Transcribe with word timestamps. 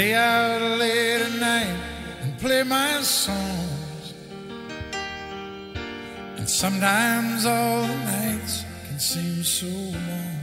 Stay 0.00 0.14
out 0.14 0.62
late 0.78 1.20
at 1.20 1.34
night 1.38 1.76
and 2.22 2.38
play 2.38 2.62
my 2.62 3.02
songs. 3.02 4.14
And 6.38 6.48
sometimes 6.48 7.44
all 7.44 7.82
the 7.82 7.98
nights 8.16 8.64
can 8.88 8.98
seem 8.98 9.44
so 9.44 9.66
long. 9.66 10.38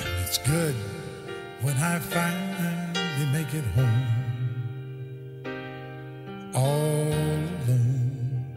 And 0.00 0.14
it's 0.24 0.38
good 0.38 0.74
when 1.60 1.76
I 1.76 2.00
finally 2.00 3.26
make 3.32 3.54
it 3.54 3.66
home. 3.76 4.06
All 6.56 7.12
alone 7.62 8.56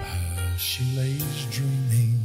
while 0.00 0.56
she 0.56 0.84
lays 0.96 1.44
dreaming. 1.50 2.18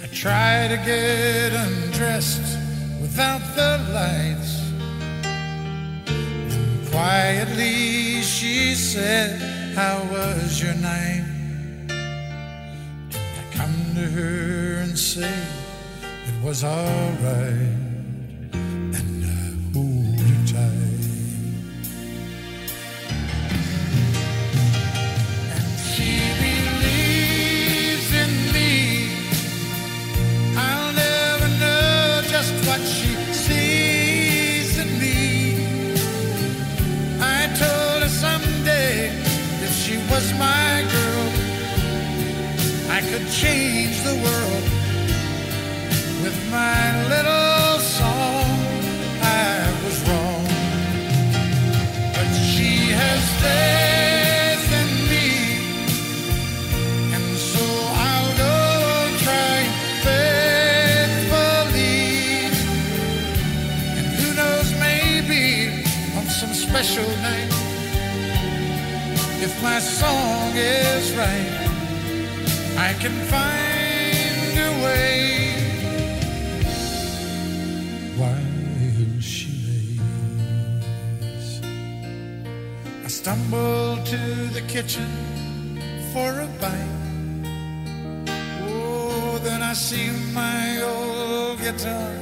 I 0.00 0.06
try 0.12 0.68
to 0.68 0.76
get 0.76 1.52
undressed 1.52 2.63
without 3.04 3.42
the 3.54 3.72
lights. 3.92 4.52
And 6.06 6.88
quietly 6.90 8.22
she 8.22 8.74
said, 8.74 9.30
How 9.74 9.96
was 10.10 10.62
your 10.62 10.74
night? 10.74 11.26
And 11.90 13.32
I 13.40 13.44
come 13.52 13.76
to 13.96 14.06
her 14.16 14.80
and 14.84 14.98
say, 14.98 15.36
It 16.28 16.42
was 16.42 16.64
alright. 16.64 17.83
Was 40.24 40.38
my 40.38 40.82
girl, 40.92 41.28
I 42.90 43.00
could 43.10 43.28
change 43.30 43.96
the 44.02 44.14
world 44.24 44.64
with 46.22 46.38
my 46.50 46.84
little 47.08 47.78
song. 47.80 48.48
I 49.20 49.70
was 49.84 49.96
wrong, 50.08 50.44
but 52.14 52.28
she 52.50 52.92
has 53.00 53.22
faith 53.42 53.83
if 69.44 69.62
my 69.62 69.78
song 69.78 70.52
is 70.56 71.12
right, 71.12 71.68
I 72.78 72.94
can 73.02 73.16
find 73.34 74.52
a 74.68 74.70
way. 74.84 75.20
While 78.20 79.20
she 79.20 79.50
lays, 79.66 81.60
I 83.04 83.08
stumble 83.08 84.02
to 84.12 84.22
the 84.56 84.62
kitchen 84.66 85.10
for 86.14 86.30
a 86.46 86.48
bite. 86.62 87.02
Oh, 88.66 89.38
then 89.44 89.60
I 89.62 89.74
see 89.74 90.08
my 90.32 90.80
old 90.80 91.58
guitar 91.60 92.12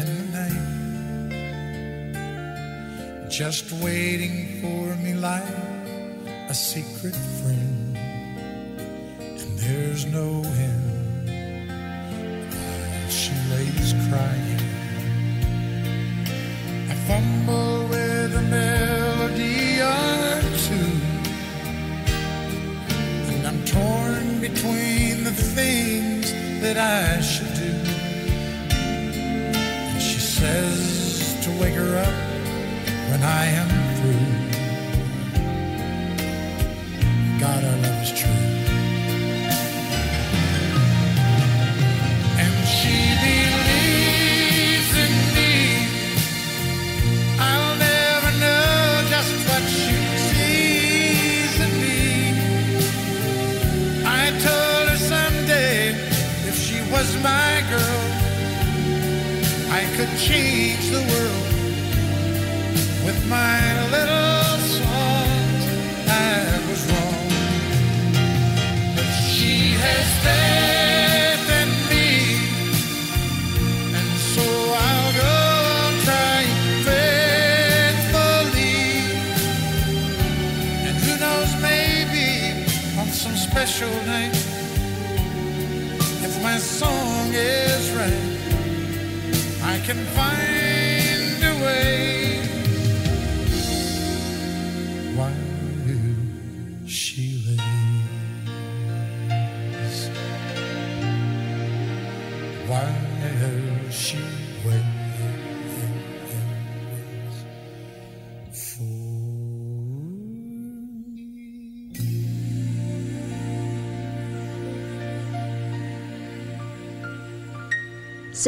in 0.00 0.06
the 0.16 0.26
night, 0.38 0.68
just 3.30 3.72
waiting 3.72 4.60
for 4.60 4.84
me 5.02 5.14
like 5.14 5.67
a 6.48 6.54
secret 6.54 7.14
friend. 7.14 7.96
And 9.18 9.58
there's 9.58 10.06
no 10.06 10.42
end 10.42 11.28
while 12.50 13.10
she 13.10 13.32
lays 13.50 13.92
crying. 14.08 14.60
I 16.88 16.94
fumble 17.06 17.86
with 17.88 18.34
a 18.34 18.42
melody 18.48 19.78
or 19.82 20.40
two. 20.66 20.92
And 23.30 23.46
I'm 23.46 23.62
torn 23.66 24.40
between 24.40 25.24
the 25.24 25.32
things 25.32 26.32
that 26.62 26.78
I 26.78 27.20
should 27.20 27.52
do. 27.52 27.74
And 28.72 30.00
she 30.00 30.18
says 30.18 31.36
to 31.44 31.50
wake 31.60 31.74
her 31.74 31.98
up 31.98 32.14
when 33.10 33.22
I 33.22 33.44
am 33.44 33.68
through. 34.00 34.37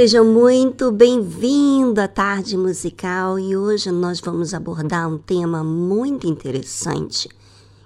Seja 0.01 0.25
muito 0.25 0.91
bem-vindo 0.91 2.01
à 2.01 2.09
tarde 2.09 2.57
musical 2.57 3.39
e 3.39 3.55
hoje 3.55 3.91
nós 3.91 4.19
vamos 4.19 4.55
abordar 4.55 5.07
um 5.07 5.19
tema 5.19 5.63
muito 5.63 6.27
interessante 6.27 7.29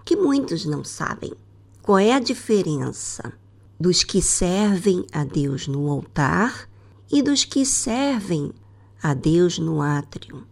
que 0.04 0.14
muitos 0.14 0.64
não 0.64 0.84
sabem. 0.84 1.32
Qual 1.82 1.98
é 1.98 2.12
a 2.12 2.20
diferença 2.20 3.32
dos 3.80 4.04
que 4.04 4.22
servem 4.22 5.04
a 5.12 5.24
Deus 5.24 5.66
no 5.66 5.90
altar 5.90 6.68
e 7.10 7.20
dos 7.20 7.44
que 7.44 7.66
servem 7.66 8.52
a 9.02 9.12
Deus 9.12 9.58
no 9.58 9.82
átrio? 9.82 10.46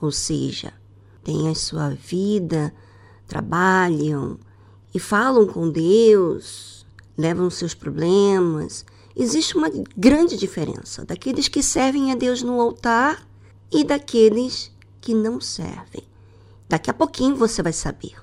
Ou 0.00 0.10
seja, 0.10 0.72
têm 1.22 1.50
a 1.50 1.54
sua 1.54 1.90
vida, 1.90 2.72
trabalham 3.26 4.38
e 4.94 4.98
falam 4.98 5.46
com 5.46 5.68
Deus, 5.68 6.86
levam 7.18 7.50
seus 7.50 7.74
problemas 7.74 8.86
existe 9.16 9.56
uma 9.56 9.70
grande 9.96 10.36
diferença 10.36 11.04
daqueles 11.04 11.48
que 11.48 11.62
servem 11.62 12.12
a 12.12 12.14
Deus 12.14 12.42
no 12.42 12.60
altar 12.60 13.26
e 13.70 13.84
daqueles 13.84 14.70
que 15.00 15.14
não 15.14 15.40
servem. 15.40 16.04
Daqui 16.68 16.90
a 16.90 16.94
pouquinho 16.94 17.36
você 17.36 17.62
vai 17.62 17.72
saber. 17.72 18.14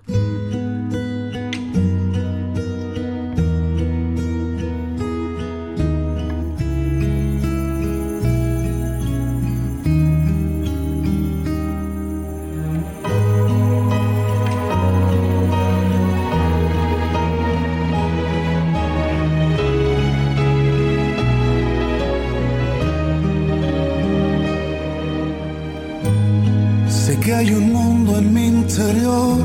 Interior, 28.70 29.40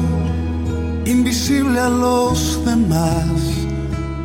invisible 1.06 1.80
a 1.80 1.88
los 1.88 2.62
demás, 2.66 3.26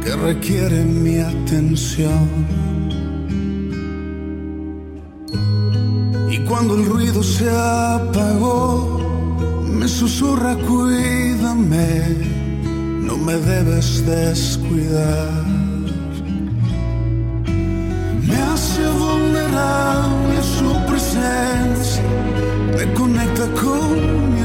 que 0.03 0.13
requiere 0.13 0.83
mi 0.83 1.19
atención. 1.19 2.27
Y 6.29 6.37
cuando 6.39 6.75
el 6.75 6.85
ruido 6.85 7.23
se 7.23 7.49
apagó, 7.49 8.99
me 9.63 9.87
susurra, 9.87 10.55
cuídame, 10.67 12.17
no 13.07 13.15
me 13.17 13.35
debes 13.37 14.05
descuidar. 14.05 15.45
Me 18.27 18.35
hace 18.51 18.85
vulnerable 18.99 20.43
su 20.43 20.69
presencia 20.89 22.03
me 22.79 22.93
conecta 22.93 23.45
con 23.61 24.33
mi 24.33 24.41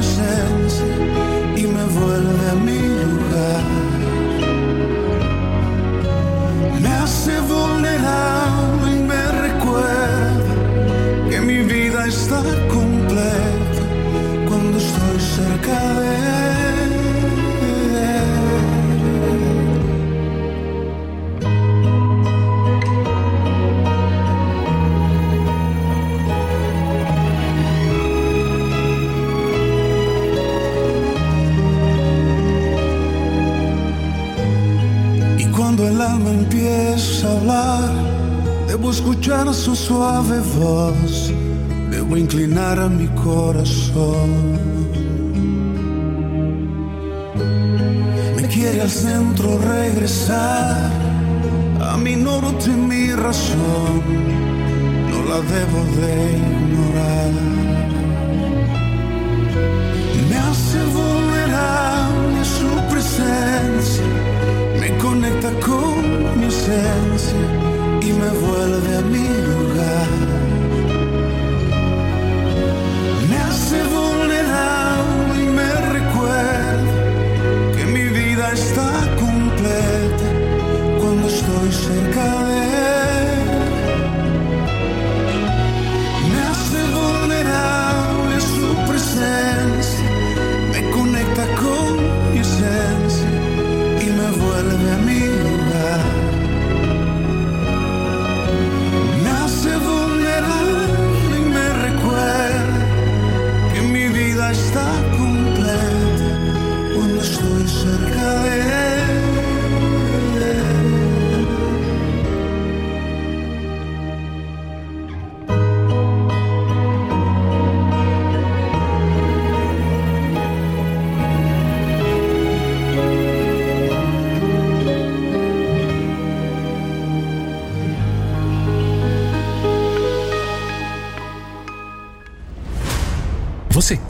y 1.55 1.67
me 1.67 1.83
vuelve 1.99 2.49
a 2.49 2.55
mi 2.55 2.79
lugar. 3.11 3.63
Me 6.81 6.89
hace 6.89 7.39
vulnerable 7.41 8.95
y 8.95 8.99
me 9.11 9.21
recuerda 9.47 10.53
que 11.29 11.41
mi 11.41 11.59
vida 11.63 12.07
está 12.07 12.41
suave 39.87 40.39
voz, 40.57 41.31
debo 41.91 42.17
inclinar 42.17 42.79
a 42.79 42.89
mi 42.89 43.07
corazón. 43.23 44.29
Me 48.35 48.47
quiere 48.47 48.81
al 48.81 48.89
centro 48.89 49.59
regresar, 49.59 50.89
a 51.91 51.97
mi 51.97 52.15
norte 52.15 52.69
mi 52.71 53.11
razón, 53.11 54.01
no 55.09 55.17
la 55.29 55.39
debo 55.53 55.79
de 55.99 56.13
ignorar. 56.39 57.33
Me 60.29 60.37
hace 60.47 60.79
vulnerable 60.97 62.39
su 62.57 62.69
presencia 62.91 64.07
me 64.79 64.97
conecta 64.97 65.51
con 65.65 66.39
mi 66.39 66.47
esencia 66.47 67.74
y 68.07 68.13
me 68.13 68.29
vuelve 68.29 68.97
a 68.97 69.01
mi 69.01 69.27
lugar. 69.49 70.07
Me 73.29 73.37
hace 73.37 73.77
vulnerable 73.83 75.43
y 75.43 75.47
me 75.59 75.71
recuerda 75.97 76.93
que 77.75 77.85
mi 77.85 78.03
vida 78.03 78.51
está 78.53 78.94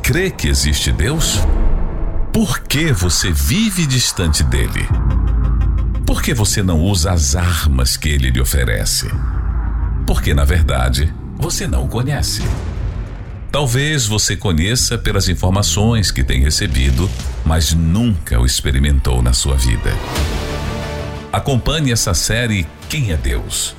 crê 0.06 0.30
que 0.30 0.48
existe 0.48 0.92
Deus? 0.92 1.40
Por 2.32 2.60
que 2.60 2.94
você 2.94 3.32
vive 3.32 3.88
distante 3.88 4.44
dele? 4.44 4.88
Por 6.06 6.22
que 6.22 6.32
você 6.32 6.62
não 6.62 6.80
usa 6.80 7.12
as 7.12 7.36
armas 7.36 7.98
que 7.98 8.10
ele 8.10 8.30
lhe 8.30 8.40
oferece? 8.40 9.10
Porque, 10.06 10.32
na 10.32 10.46
verdade, 10.46 11.12
você 11.36 11.66
não 11.66 11.86
o 11.86 11.88
conhece. 11.88 12.44
Talvez 13.52 14.06
você 14.06 14.38
conheça 14.38 14.96
pelas 14.96 15.28
informações 15.28 16.12
que 16.12 16.24
tem 16.24 16.40
recebido, 16.40 17.10
mas 17.44 17.74
nunca 17.74 18.40
o 18.40 18.46
experimentou 18.46 19.24
na 19.24 19.34
sua 19.34 19.56
vida. 19.56 19.92
Acompanhe 21.34 21.92
essa 21.92 22.14
série 22.14 22.68
Quem 22.90 23.12
é 23.12 23.18
Deus? 23.18 23.76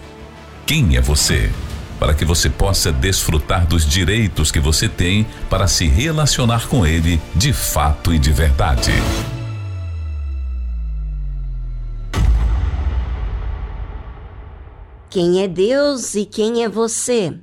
Quem 0.66 0.96
é 0.96 1.00
você? 1.00 1.52
Para 1.98 2.14
que 2.14 2.24
você 2.24 2.50
possa 2.50 2.92
desfrutar 2.92 3.66
dos 3.66 3.84
direitos 3.84 4.50
que 4.50 4.60
você 4.60 4.88
tem 4.88 5.26
para 5.48 5.66
se 5.66 5.86
relacionar 5.86 6.68
com 6.68 6.86
Ele 6.86 7.20
de 7.34 7.52
fato 7.52 8.12
e 8.12 8.18
de 8.18 8.32
verdade. 8.32 8.92
Quem 15.08 15.42
é 15.42 15.48
Deus 15.48 16.14
e 16.14 16.26
quem 16.26 16.62
é 16.62 16.68
você? 16.68 17.34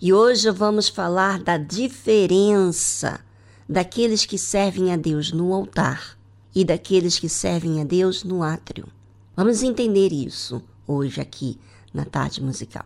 E 0.00 0.12
hoje 0.12 0.50
vamos 0.50 0.88
falar 0.88 1.40
da 1.40 1.56
diferença 1.56 3.20
daqueles 3.68 4.24
que 4.24 4.38
servem 4.38 4.92
a 4.92 4.96
Deus 4.96 5.32
no 5.32 5.52
altar 5.52 6.16
e 6.54 6.64
daqueles 6.64 7.18
que 7.18 7.28
servem 7.28 7.80
a 7.80 7.84
Deus 7.84 8.24
no 8.24 8.42
átrio. 8.42 8.88
Vamos 9.36 9.62
entender 9.62 10.12
isso 10.12 10.60
hoje 10.86 11.20
aqui 11.20 11.58
na 11.98 12.04
tarde 12.04 12.40
musical. 12.40 12.84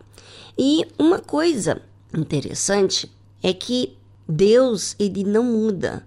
E 0.57 0.87
uma 0.99 1.19
coisa 1.19 1.83
interessante 2.17 3.13
é 3.43 3.53
que 3.53 3.95
Deus 4.27 4.97
ele 4.99 5.23
não 5.23 5.45
muda. 5.45 6.07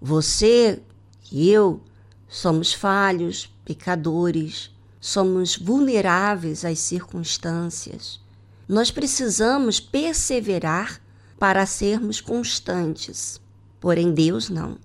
Você 0.00 0.82
e 1.30 1.48
eu 1.48 1.80
somos 2.28 2.74
falhos, 2.74 3.50
pecadores, 3.64 4.70
somos 5.00 5.56
vulneráveis 5.56 6.62
às 6.62 6.78
circunstâncias. 6.78 8.20
Nós 8.68 8.90
precisamos 8.90 9.80
perseverar 9.80 11.00
para 11.38 11.64
sermos 11.64 12.20
constantes. 12.20 13.40
Porém 13.80 14.12
Deus 14.12 14.50
não. 14.50 14.76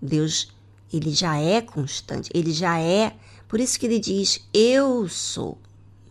Deus 0.00 0.48
ele 0.92 1.10
já 1.10 1.36
é 1.36 1.60
constante, 1.60 2.30
ele 2.34 2.52
já 2.52 2.80
é, 2.80 3.14
por 3.46 3.60
isso 3.60 3.78
que 3.78 3.86
ele 3.86 3.98
diz: 3.98 4.40
"Eu 4.52 5.08
sou". 5.08 5.58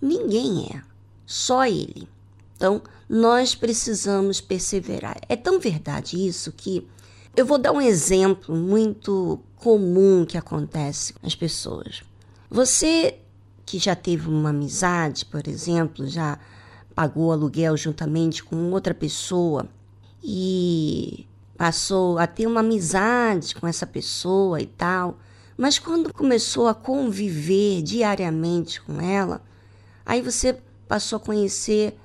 Ninguém 0.02 0.70
é, 0.74 0.82
só 1.30 1.64
ele. 1.68 2.10
Então, 2.58 2.82
nós 3.08 3.54
precisamos 3.54 4.42
perseverar. 4.42 5.18
É 5.30 5.36
tão 5.36 5.60
verdade 5.60 6.18
isso 6.18 6.52
que 6.52 6.88
eu 7.38 7.46
vou 7.46 7.60
dar 7.60 7.72
um 7.72 7.80
exemplo 7.80 8.56
muito 8.56 9.40
comum 9.56 10.26
que 10.26 10.40
acontece 10.40 11.14
com 11.14 11.28
as 11.28 11.36
pessoas. 11.36 12.02
Você 12.50 13.20
que 13.64 13.78
já 13.78 13.96
teve 13.96 14.28
uma 14.28 14.50
amizade, 14.50 15.24
por 15.24 15.48
exemplo, 15.48 16.08
já 16.08 16.40
pagou 16.96 17.32
aluguel 17.32 17.78
juntamente 17.78 18.44
com 18.44 18.72
outra 18.72 18.96
pessoa 18.96 19.70
e 20.24 21.28
passou 21.56 22.18
a 22.18 22.26
ter 22.26 22.48
uma 22.48 22.62
amizade 22.62 23.54
com 23.54 23.68
essa 23.68 23.86
pessoa 23.86 24.60
e 24.60 24.66
tal, 24.66 25.20
mas 25.56 25.78
quando 25.78 26.12
começou 26.12 26.68
a 26.68 26.74
conviver 26.74 27.84
diariamente 27.84 28.82
com 28.82 29.00
ela, 29.00 29.44
aí 30.04 30.24
você 30.24 30.58
passou 30.90 31.18
a 31.18 31.20
conhecer 31.20 31.96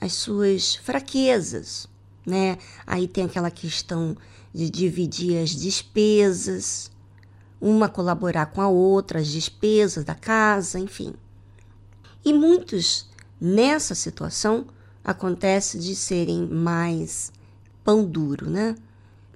as 0.00 0.12
suas 0.12 0.76
fraquezas, 0.76 1.88
né? 2.24 2.56
Aí 2.86 3.08
tem 3.08 3.24
aquela 3.24 3.50
questão 3.50 4.16
de 4.54 4.70
dividir 4.70 5.42
as 5.42 5.50
despesas, 5.50 6.88
uma 7.60 7.88
colaborar 7.88 8.46
com 8.46 8.62
a 8.62 8.68
outra, 8.68 9.18
as 9.18 9.26
despesas 9.26 10.04
da 10.04 10.14
casa, 10.14 10.78
enfim. 10.78 11.12
E 12.24 12.32
muitos 12.32 13.10
nessa 13.40 13.94
situação 13.94 14.66
acontece 15.02 15.76
de 15.76 15.96
serem 15.96 16.46
mais 16.46 17.32
pão 17.82 18.04
duro, 18.04 18.48
né? 18.48 18.76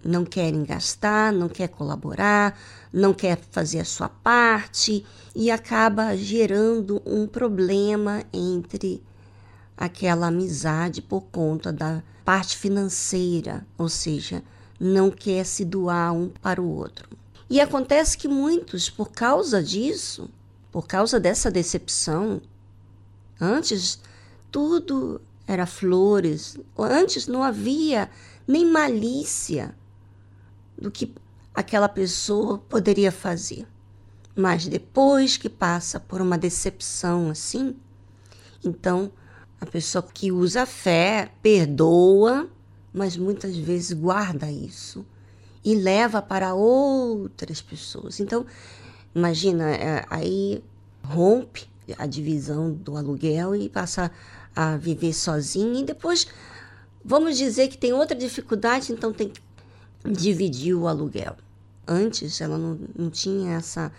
Não 0.04 0.24
querem 0.24 0.62
gastar, 0.62 1.32
não 1.32 1.48
quer 1.48 1.68
colaborar, 1.68 2.56
não 2.92 3.14
quer 3.14 3.38
fazer 3.50 3.80
a 3.80 3.84
sua 3.84 4.08
parte 4.08 5.04
e 5.34 5.50
acaba 5.50 6.16
gerando 6.16 7.00
um 7.06 7.26
problema 7.26 8.22
entre 8.32 9.02
aquela 9.76 10.26
amizade 10.26 11.00
por 11.00 11.22
conta 11.22 11.72
da 11.72 12.02
parte 12.24 12.56
financeira, 12.56 13.66
ou 13.78 13.88
seja, 13.88 14.42
não 14.78 15.10
quer 15.10 15.44
se 15.44 15.64
doar 15.64 16.12
um 16.12 16.28
para 16.28 16.60
o 16.60 16.68
outro. 16.68 17.08
E 17.48 17.60
acontece 17.60 18.16
que 18.16 18.28
muitos, 18.28 18.88
por 18.88 19.10
causa 19.10 19.62
disso, 19.62 20.28
por 20.70 20.86
causa 20.86 21.18
dessa 21.18 21.50
decepção, 21.50 22.40
antes 23.40 24.00
tudo 24.50 25.20
era 25.46 25.66
flores, 25.66 26.56
antes 26.78 27.26
não 27.26 27.42
havia 27.42 28.08
nem 28.46 28.64
malícia 28.64 29.74
do 30.78 30.90
que 30.90 31.12
aquela 31.54 31.88
pessoa 31.88 32.58
poderia 32.58 33.12
fazer. 33.12 33.66
Mas 34.34 34.66
depois 34.66 35.36
que 35.36 35.48
passa 35.48 36.00
por 36.00 36.20
uma 36.20 36.38
decepção 36.38 37.30
assim, 37.30 37.76
então 38.64 39.12
a 39.60 39.66
pessoa 39.66 40.02
que 40.02 40.32
usa 40.32 40.62
a 40.62 40.66
fé 40.66 41.30
perdoa, 41.42 42.48
mas 42.92 43.16
muitas 43.16 43.56
vezes 43.56 43.92
guarda 43.92 44.50
isso 44.50 45.04
e 45.64 45.74
leva 45.74 46.20
para 46.20 46.54
outras 46.54 47.60
pessoas. 47.60 48.18
Então, 48.20 48.44
imagina, 49.14 49.70
é, 49.70 50.04
aí 50.10 50.62
rompe 51.04 51.68
a 51.98 52.06
divisão 52.06 52.72
do 52.72 52.96
aluguel 52.96 53.54
e 53.54 53.68
passa 53.68 54.10
a 54.54 54.76
viver 54.76 55.12
sozinho 55.12 55.76
e 55.80 55.84
depois 55.84 56.26
vamos 57.04 57.36
dizer 57.36 57.68
que 57.68 57.78
tem 57.78 57.92
outra 57.92 58.16
dificuldade, 58.16 58.92
então 58.92 59.12
tem 59.12 59.28
que 59.28 59.40
dividir 60.04 60.74
o 60.74 60.88
aluguel. 60.88 61.36
Antes 61.86 62.40
ela 62.40 62.58
não, 62.58 62.78
não 62.96 63.10
tinha 63.10 63.52
essa, 63.54 63.92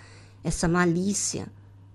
essa 0.43 0.67
malícia, 0.67 1.47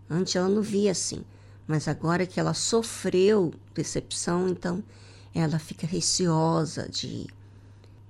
antes 0.08 0.36
ela 0.36 0.48
não 0.48 0.62
via 0.62 0.92
assim. 0.92 1.24
Mas 1.66 1.86
agora 1.86 2.26
que 2.26 2.40
ela 2.40 2.54
sofreu 2.54 3.52
decepção, 3.74 4.48
então 4.48 4.82
ela 5.34 5.58
fica 5.58 5.86
receosa 5.86 6.88
de, 6.88 7.26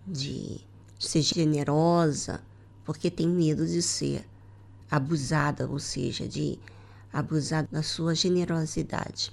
de 0.07 0.61
ser 0.99 1.23
generosa, 1.23 2.41
porque 2.85 3.11
tem 3.11 3.29
medo 3.29 3.67
de 3.67 3.83
ser 3.83 4.25
abusada, 4.91 5.69
ou 5.69 5.79
seja, 5.79 6.27
de 6.27 6.59
abusar 7.13 7.67
da 7.71 7.83
sua 7.83 8.15
generosidade. 8.15 9.33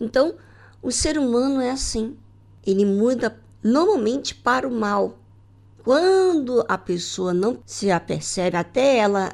Então, 0.00 0.34
o 0.82 0.90
ser 0.90 1.18
humano 1.18 1.60
é 1.60 1.70
assim. 1.70 2.16
Ele 2.64 2.84
muda 2.84 3.38
normalmente 3.62 4.34
para 4.34 4.66
o 4.66 4.70
mal. 4.70 5.18
Quando 5.86 6.64
a 6.68 6.76
pessoa 6.76 7.32
não 7.32 7.62
se 7.64 7.92
apercebe, 7.92 8.56
até 8.56 8.96
ela 8.96 9.32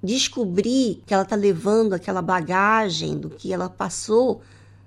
descobrir 0.00 1.02
que 1.04 1.12
ela 1.12 1.24
está 1.24 1.34
levando 1.34 1.92
aquela 1.92 2.22
bagagem 2.22 3.18
do 3.18 3.28
que 3.28 3.52
ela 3.52 3.68
passou, 3.68 4.40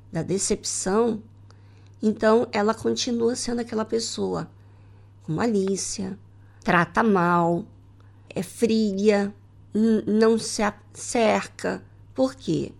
da 0.10 0.24
decepção, 0.24 1.22
então 2.02 2.48
ela 2.54 2.74
continua 2.74 3.36
sendo 3.36 3.60
aquela 3.60 3.84
pessoa 3.84 4.50
com 5.24 5.34
malícia, 5.34 6.18
trata 6.64 7.04
mal, 7.04 7.66
é 8.30 8.42
fria, 8.42 9.36
não 10.08 10.40
se 10.40 10.62
cerca. 10.94 11.84
Por 12.16 12.36
quê? 12.36 12.72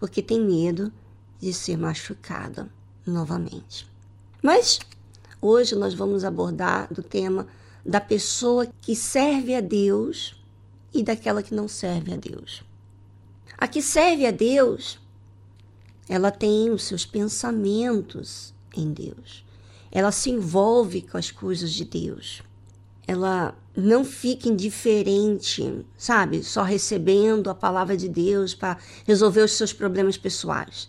Porque 0.00 0.22
tem 0.22 0.40
medo 0.40 0.90
de 1.38 1.52
ser 1.52 1.76
machucada 1.76 2.66
novamente. 3.06 3.86
Mas 4.42 4.80
hoje 5.38 5.74
nós 5.74 5.92
vamos 5.92 6.24
abordar 6.24 6.90
do 6.90 7.02
tema 7.02 7.46
da 7.84 8.00
pessoa 8.00 8.66
que 8.80 8.96
serve 8.96 9.54
a 9.54 9.60
Deus 9.60 10.40
e 10.92 11.02
daquela 11.02 11.42
que 11.42 11.54
não 11.54 11.68
serve 11.68 12.12
a 12.12 12.16
Deus. 12.16 12.62
A 13.58 13.68
que 13.68 13.82
serve 13.82 14.26
a 14.26 14.30
Deus, 14.30 14.98
ela 16.08 16.30
tem 16.30 16.70
os 16.70 16.84
seus 16.84 17.04
pensamentos 17.04 18.54
em 18.76 18.92
Deus. 18.92 19.44
Ela 19.90 20.10
se 20.10 20.30
envolve 20.30 21.02
com 21.02 21.16
as 21.16 21.30
coisas 21.30 21.72
de 21.72 21.84
Deus. 21.84 22.42
Ela 23.06 23.56
não 23.76 24.04
fica 24.04 24.48
indiferente, 24.48 25.84
sabe? 25.96 26.42
Só 26.42 26.62
recebendo 26.62 27.50
a 27.50 27.54
palavra 27.54 27.96
de 27.96 28.08
Deus 28.08 28.54
para 28.54 28.78
resolver 29.06 29.42
os 29.42 29.52
seus 29.52 29.72
problemas 29.72 30.16
pessoais. 30.16 30.88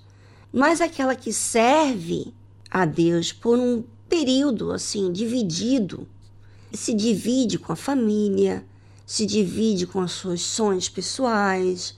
Mas 0.52 0.82
aquela 0.82 1.16
que 1.16 1.34
serve 1.34 2.34
a 2.70 2.86
Deus 2.86 3.34
por 3.34 3.60
um 3.60 3.84
período 4.08 4.72
assim 4.72 5.12
dividido, 5.12 6.08
se 6.76 6.94
divide 6.94 7.58
com 7.58 7.72
a 7.72 7.76
família, 7.76 8.66
se 9.06 9.26
divide 9.26 9.86
com 9.86 10.00
os 10.00 10.14
seus 10.14 10.42
sonhos 10.42 10.90
pessoais. 10.90 11.96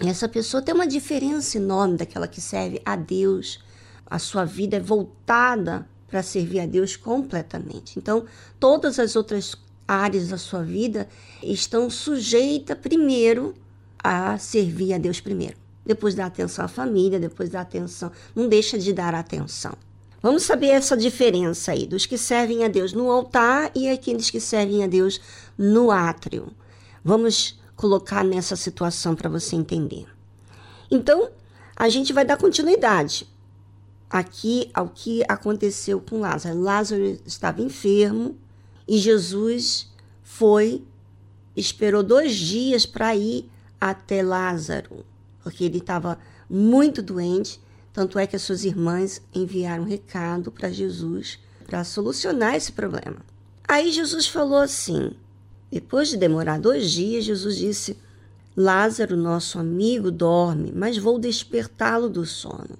Essa 0.00 0.28
pessoa 0.28 0.62
tem 0.62 0.74
uma 0.74 0.86
diferença 0.86 1.56
enorme 1.58 1.96
daquela 1.96 2.28
que 2.28 2.40
serve 2.40 2.80
a 2.84 2.96
Deus. 2.96 3.62
A 4.06 4.18
sua 4.18 4.44
vida 4.44 4.76
é 4.76 4.80
voltada 4.80 5.88
para 6.08 6.22
servir 6.22 6.60
a 6.60 6.66
Deus 6.66 6.96
completamente. 6.96 7.98
Então, 7.98 8.24
todas 8.58 8.98
as 8.98 9.16
outras 9.16 9.56
áreas 9.86 10.28
da 10.28 10.38
sua 10.38 10.62
vida 10.62 11.08
estão 11.42 11.90
sujeitas 11.90 12.78
primeiro 12.78 13.54
a 14.02 14.38
servir 14.38 14.94
a 14.94 14.98
Deus 14.98 15.20
primeiro. 15.20 15.56
Depois 15.84 16.14
dar 16.14 16.26
atenção 16.26 16.64
à 16.64 16.68
família, 16.68 17.20
depois 17.20 17.50
dar 17.50 17.60
atenção, 17.60 18.10
não 18.34 18.48
deixa 18.48 18.78
de 18.78 18.92
dar 18.92 19.14
atenção. 19.14 19.72
Vamos 20.22 20.44
saber 20.44 20.68
essa 20.68 20.96
diferença 20.96 21.72
aí 21.72 21.86
dos 21.86 22.06
que 22.06 22.16
servem 22.16 22.64
a 22.64 22.68
Deus 22.68 22.92
no 22.92 23.10
altar 23.10 23.70
e 23.74 23.88
aqueles 23.88 24.30
que 24.30 24.40
servem 24.40 24.82
a 24.82 24.86
Deus 24.86 25.20
no 25.56 25.90
átrio. 25.90 26.52
Vamos 27.04 27.60
colocar 27.76 28.24
nessa 28.24 28.56
situação 28.56 29.14
para 29.14 29.28
você 29.28 29.54
entender. 29.54 30.06
Então, 30.90 31.30
a 31.76 31.88
gente 31.88 32.12
vai 32.12 32.24
dar 32.24 32.38
continuidade 32.38 33.28
aqui 34.08 34.70
ao 34.72 34.88
que 34.88 35.22
aconteceu 35.28 36.00
com 36.00 36.20
Lázaro. 36.20 36.60
Lázaro 36.60 37.18
estava 37.26 37.60
enfermo 37.60 38.36
e 38.88 38.98
Jesus 38.98 39.90
foi, 40.22 40.82
esperou 41.54 42.02
dois 42.02 42.34
dias 42.34 42.86
para 42.86 43.14
ir 43.14 43.50
até 43.80 44.22
Lázaro, 44.22 45.04
porque 45.42 45.64
ele 45.64 45.78
estava 45.78 46.18
muito 46.48 47.02
doente 47.02 47.60
tanto 47.96 48.18
é 48.18 48.26
que 48.26 48.36
as 48.36 48.42
suas 48.42 48.62
irmãs 48.62 49.22
enviaram 49.34 49.84
um 49.84 49.86
recado 49.86 50.52
para 50.52 50.70
Jesus 50.70 51.38
para 51.66 51.82
solucionar 51.82 52.54
esse 52.54 52.70
problema. 52.70 53.16
Aí 53.66 53.90
Jesus 53.90 54.26
falou 54.26 54.58
assim: 54.58 55.12
depois 55.72 56.10
de 56.10 56.18
demorar 56.18 56.60
dois 56.60 56.90
dias, 56.90 57.24
Jesus 57.24 57.56
disse: 57.56 57.96
Lázaro, 58.54 59.16
nosso 59.16 59.58
amigo, 59.58 60.10
dorme, 60.10 60.72
mas 60.76 60.98
vou 60.98 61.18
despertá-lo 61.18 62.10
do 62.10 62.26
sono. 62.26 62.78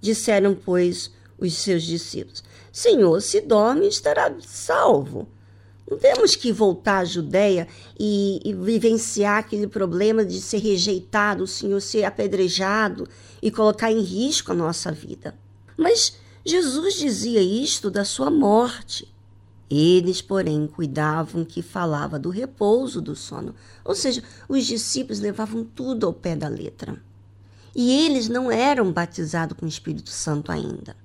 Disseram, 0.00 0.56
pois, 0.56 1.12
os 1.38 1.54
seus 1.54 1.84
discípulos: 1.84 2.42
Senhor, 2.72 3.20
se 3.20 3.40
dorme, 3.40 3.86
estará 3.86 4.34
salvo. 4.40 5.28
Não 5.90 5.98
temos 5.98 6.36
que 6.36 6.52
voltar 6.52 6.98
à 6.98 7.04
Judéia 7.04 7.66
e, 7.98 8.40
e, 8.44 8.54
vivenciar 8.54 9.38
aquele 9.38 9.66
problema 9.66 10.24
de 10.24 10.40
ser 10.40 10.58
rejeitado, 10.58 11.42
o 11.42 11.48
Senhor 11.48 11.80
ser 11.80 12.04
apedrejado 12.04 13.08
e 13.42 13.50
colocar 13.50 13.90
em 13.90 14.00
risco 14.00 14.52
a 14.52 14.54
nossa 14.54 14.92
vida. 14.92 15.34
Mas 15.76 16.16
Jesus 16.46 16.94
dizia 16.94 17.42
isto 17.42 17.90
da 17.90 18.04
sua 18.04 18.30
morte. 18.30 19.12
Eles, 19.68 20.22
porém, 20.22 20.66
cuidavam 20.66 21.44
que 21.44 21.60
falava 21.60 22.18
do 22.18 22.30
repouso 22.30 23.00
do 23.00 23.16
sono. 23.16 23.54
Ou 23.84 23.94
seja, 23.94 24.22
os 24.48 24.66
discípulos 24.66 25.20
levavam 25.20 25.64
tudo 25.64 26.06
ao 26.06 26.12
pé 26.12 26.36
da 26.36 26.48
letra. 26.48 27.00
E 27.74 28.04
eles 28.04 28.28
não 28.28 28.50
eram 28.50 28.92
batizados 28.92 29.56
com 29.56 29.66
o 29.66 29.68
Espírito 29.68 30.10
Santo 30.10 30.50
ainda. 30.50 30.96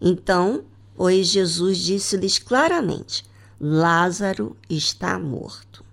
Então, 0.00 0.64
pois 0.96 1.28
Jesus 1.28 1.78
disse-lhes 1.78 2.38
claramente: 2.38 3.24
Lázaro 3.60 4.56
está 4.70 5.18
morto. 5.18 5.84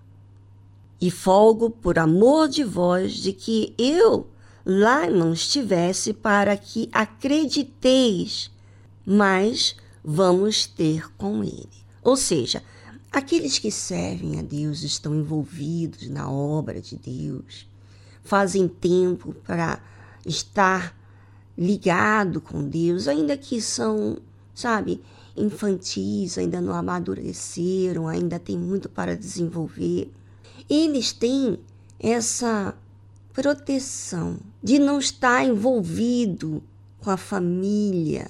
E 1.00 1.10
folgo 1.10 1.68
por 1.70 1.98
amor 1.98 2.48
de 2.48 2.62
vós 2.62 3.14
de 3.14 3.32
que 3.32 3.74
eu 3.76 4.28
lá 4.64 5.08
não 5.10 5.32
estivesse 5.32 6.12
para 6.12 6.56
que 6.56 6.88
acrediteis, 6.92 8.50
mas 9.04 9.76
vamos 10.02 10.66
ter 10.66 11.12
com 11.16 11.42
ele. 11.42 11.68
Ou 12.02 12.16
seja, 12.16 12.62
aqueles 13.12 13.58
que 13.58 13.70
servem 13.70 14.38
a 14.38 14.42
Deus 14.42 14.82
estão 14.82 15.14
envolvidos 15.14 16.08
na 16.08 16.30
obra 16.30 16.80
de 16.80 16.96
Deus, 16.96 17.68
fazem 18.22 18.68
tempo 18.68 19.34
para 19.44 19.80
estar 20.24 20.96
ligado 21.58 22.40
com 22.40 22.62
Deus, 22.68 23.08
ainda 23.08 23.36
que 23.36 23.60
são, 23.60 24.18
sabe, 24.54 25.00
infantis, 25.36 26.38
ainda 26.38 26.60
não 26.60 26.74
amadureceram, 26.74 28.08
ainda 28.08 28.38
tem 28.38 28.58
muito 28.58 28.88
para 28.88 29.16
desenvolver. 29.16 30.10
Eles 30.68 31.12
têm 31.12 31.58
essa 31.98 32.74
proteção 33.32 34.38
de 34.62 34.78
não 34.78 34.98
estar 34.98 35.44
envolvido 35.44 36.62
com 37.00 37.10
a 37.10 37.16
família, 37.16 38.28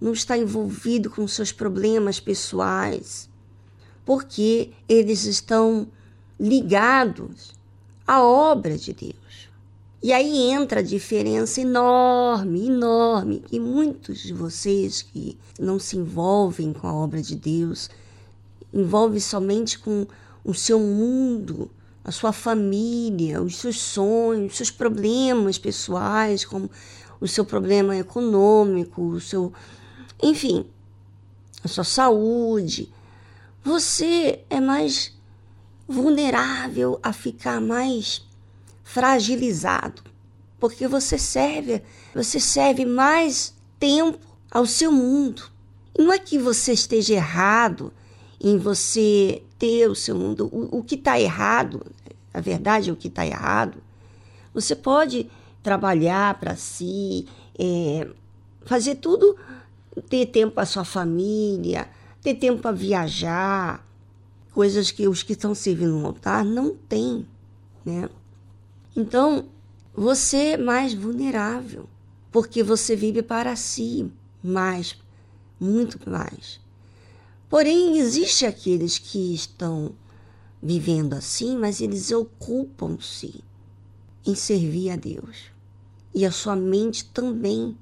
não 0.00 0.12
estar 0.12 0.38
envolvido 0.38 1.10
com 1.10 1.26
seus 1.26 1.52
problemas 1.52 2.20
pessoais, 2.20 3.28
porque 4.04 4.70
eles 4.88 5.24
estão 5.24 5.88
ligados 6.38 7.52
à 8.06 8.22
obra 8.22 8.78
de 8.78 8.92
Deus. 8.92 9.25
E 10.02 10.12
aí 10.12 10.50
entra 10.50 10.80
a 10.80 10.82
diferença 10.82 11.60
enorme, 11.60 12.66
enorme, 12.66 13.40
que 13.40 13.58
muitos 13.58 14.18
de 14.18 14.32
vocês 14.32 15.00
que 15.02 15.38
não 15.58 15.78
se 15.78 15.96
envolvem 15.96 16.72
com 16.72 16.86
a 16.86 16.94
obra 16.94 17.22
de 17.22 17.34
Deus, 17.34 17.88
envolvem 18.72 19.20
somente 19.20 19.78
com 19.78 20.06
o 20.44 20.52
seu 20.52 20.78
mundo, 20.78 21.70
a 22.04 22.12
sua 22.12 22.30
família, 22.30 23.42
os 23.42 23.56
seus 23.56 23.80
sonhos, 23.80 24.52
os 24.52 24.56
seus 24.58 24.70
problemas 24.70 25.58
pessoais, 25.58 26.44
como 26.44 26.70
o 27.18 27.26
seu 27.26 27.44
problema 27.44 27.96
econômico, 27.96 29.02
o 29.02 29.20
seu, 29.20 29.52
enfim, 30.22 30.66
a 31.64 31.68
sua 31.68 31.84
saúde. 31.84 32.92
Você 33.64 34.44
é 34.50 34.60
mais 34.60 35.12
vulnerável 35.88 37.00
a 37.02 37.12
ficar 37.12 37.60
mais 37.60 38.22
fragilizado, 38.86 40.00
porque 40.60 40.86
você 40.86 41.18
serve, 41.18 41.82
você 42.14 42.38
serve 42.38 42.86
mais 42.86 43.52
tempo 43.80 44.24
ao 44.48 44.64
seu 44.64 44.92
mundo. 44.92 45.42
Não 45.98 46.12
é 46.12 46.20
que 46.20 46.38
você 46.38 46.72
esteja 46.72 47.14
errado 47.14 47.92
em 48.40 48.56
você 48.56 49.42
ter 49.58 49.90
o 49.90 49.94
seu 49.96 50.16
mundo. 50.16 50.48
O, 50.52 50.78
o 50.78 50.84
que 50.84 50.94
está 50.94 51.20
errado, 51.20 51.84
a 52.32 52.40
verdade 52.40 52.88
é 52.88 52.92
o 52.92 52.96
que 52.96 53.08
está 53.08 53.26
errado. 53.26 53.82
Você 54.54 54.76
pode 54.76 55.28
trabalhar 55.64 56.38
para 56.38 56.54
si, 56.54 57.26
é, 57.58 58.08
fazer 58.64 58.94
tudo, 58.94 59.36
ter 60.08 60.26
tempo 60.26 60.54
para 60.54 60.64
sua 60.64 60.84
família, 60.84 61.88
ter 62.22 62.34
tempo 62.34 62.62
para 62.62 62.70
viajar, 62.70 63.84
coisas 64.52 64.92
que 64.92 65.08
os 65.08 65.24
que 65.24 65.32
estão 65.32 65.56
servindo 65.56 65.98
no 65.98 66.06
altar 66.06 66.44
não 66.44 66.72
têm, 66.72 67.26
né? 67.84 68.08
Então, 68.96 69.44
você 69.94 70.52
é 70.52 70.56
mais 70.56 70.94
vulnerável, 70.94 71.86
porque 72.32 72.62
você 72.62 72.96
vive 72.96 73.22
para 73.22 73.54
si 73.54 74.10
mais, 74.42 74.96
muito 75.60 76.08
mais. 76.08 76.58
Porém, 77.48 77.98
existe 77.98 78.46
aqueles 78.46 78.98
que 78.98 79.34
estão 79.34 79.94
vivendo 80.62 81.12
assim, 81.12 81.58
mas 81.58 81.82
eles 81.82 82.10
ocupam-se 82.10 83.44
em 84.26 84.34
servir 84.34 84.90
a 84.90 84.96
Deus. 84.96 85.50
E 86.14 86.24
a 86.24 86.32
sua 86.32 86.56
mente 86.56 87.04
também. 87.04 87.76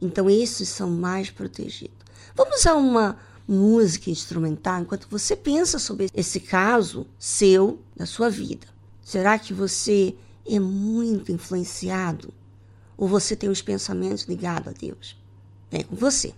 Então, 0.00 0.28
esses 0.28 0.68
são 0.68 0.90
mais 0.90 1.30
protegidos. 1.30 1.96
Vamos 2.36 2.66
a 2.66 2.74
uma 2.74 3.18
música 3.48 4.10
instrumental 4.10 4.82
enquanto 4.82 5.08
você 5.08 5.34
pensa 5.34 5.78
sobre 5.78 6.10
esse 6.14 6.40
caso 6.40 7.06
seu, 7.18 7.80
da 7.96 8.04
sua 8.04 8.28
vida. 8.28 8.66
Será 9.02 9.38
que 9.38 9.52
você 9.52 10.14
é 10.46 10.60
muito 10.60 11.32
influenciado 11.32 12.32
ou 12.96 13.08
você 13.08 13.34
tem 13.34 13.48
os 13.48 13.62
pensamentos 13.62 14.24
ligados 14.24 14.68
a 14.68 14.72
Deus? 14.72 15.16
É 15.70 15.82
com 15.82 15.96
você. 15.96 16.32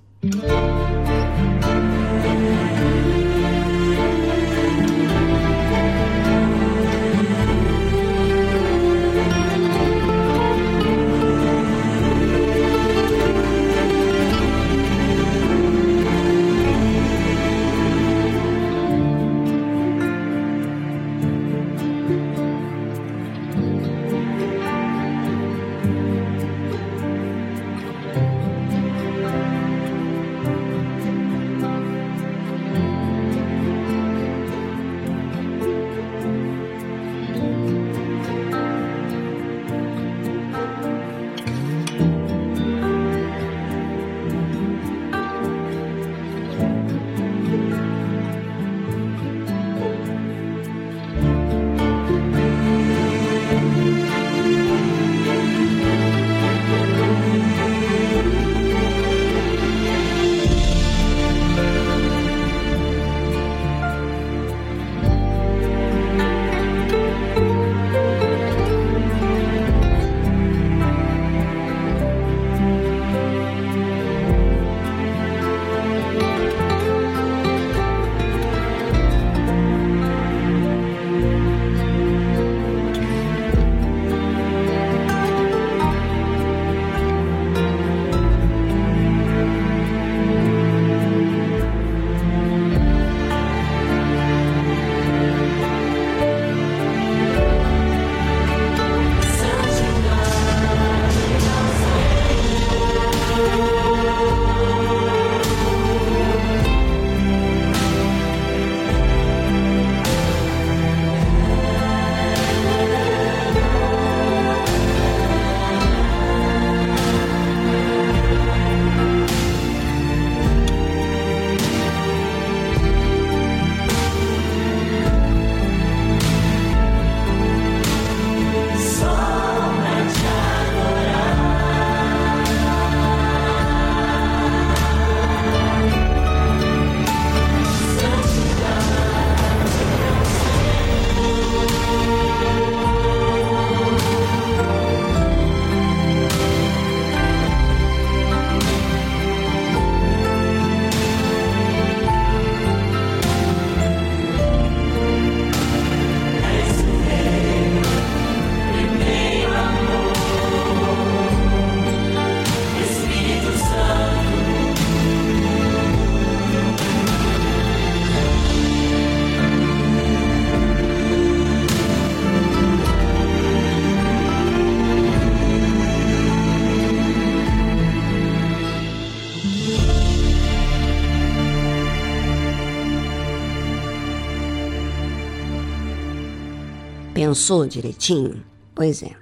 Pensou 187.27 187.67
direitinho? 187.67 188.47
Pois 188.73 189.03
é. 189.03 189.17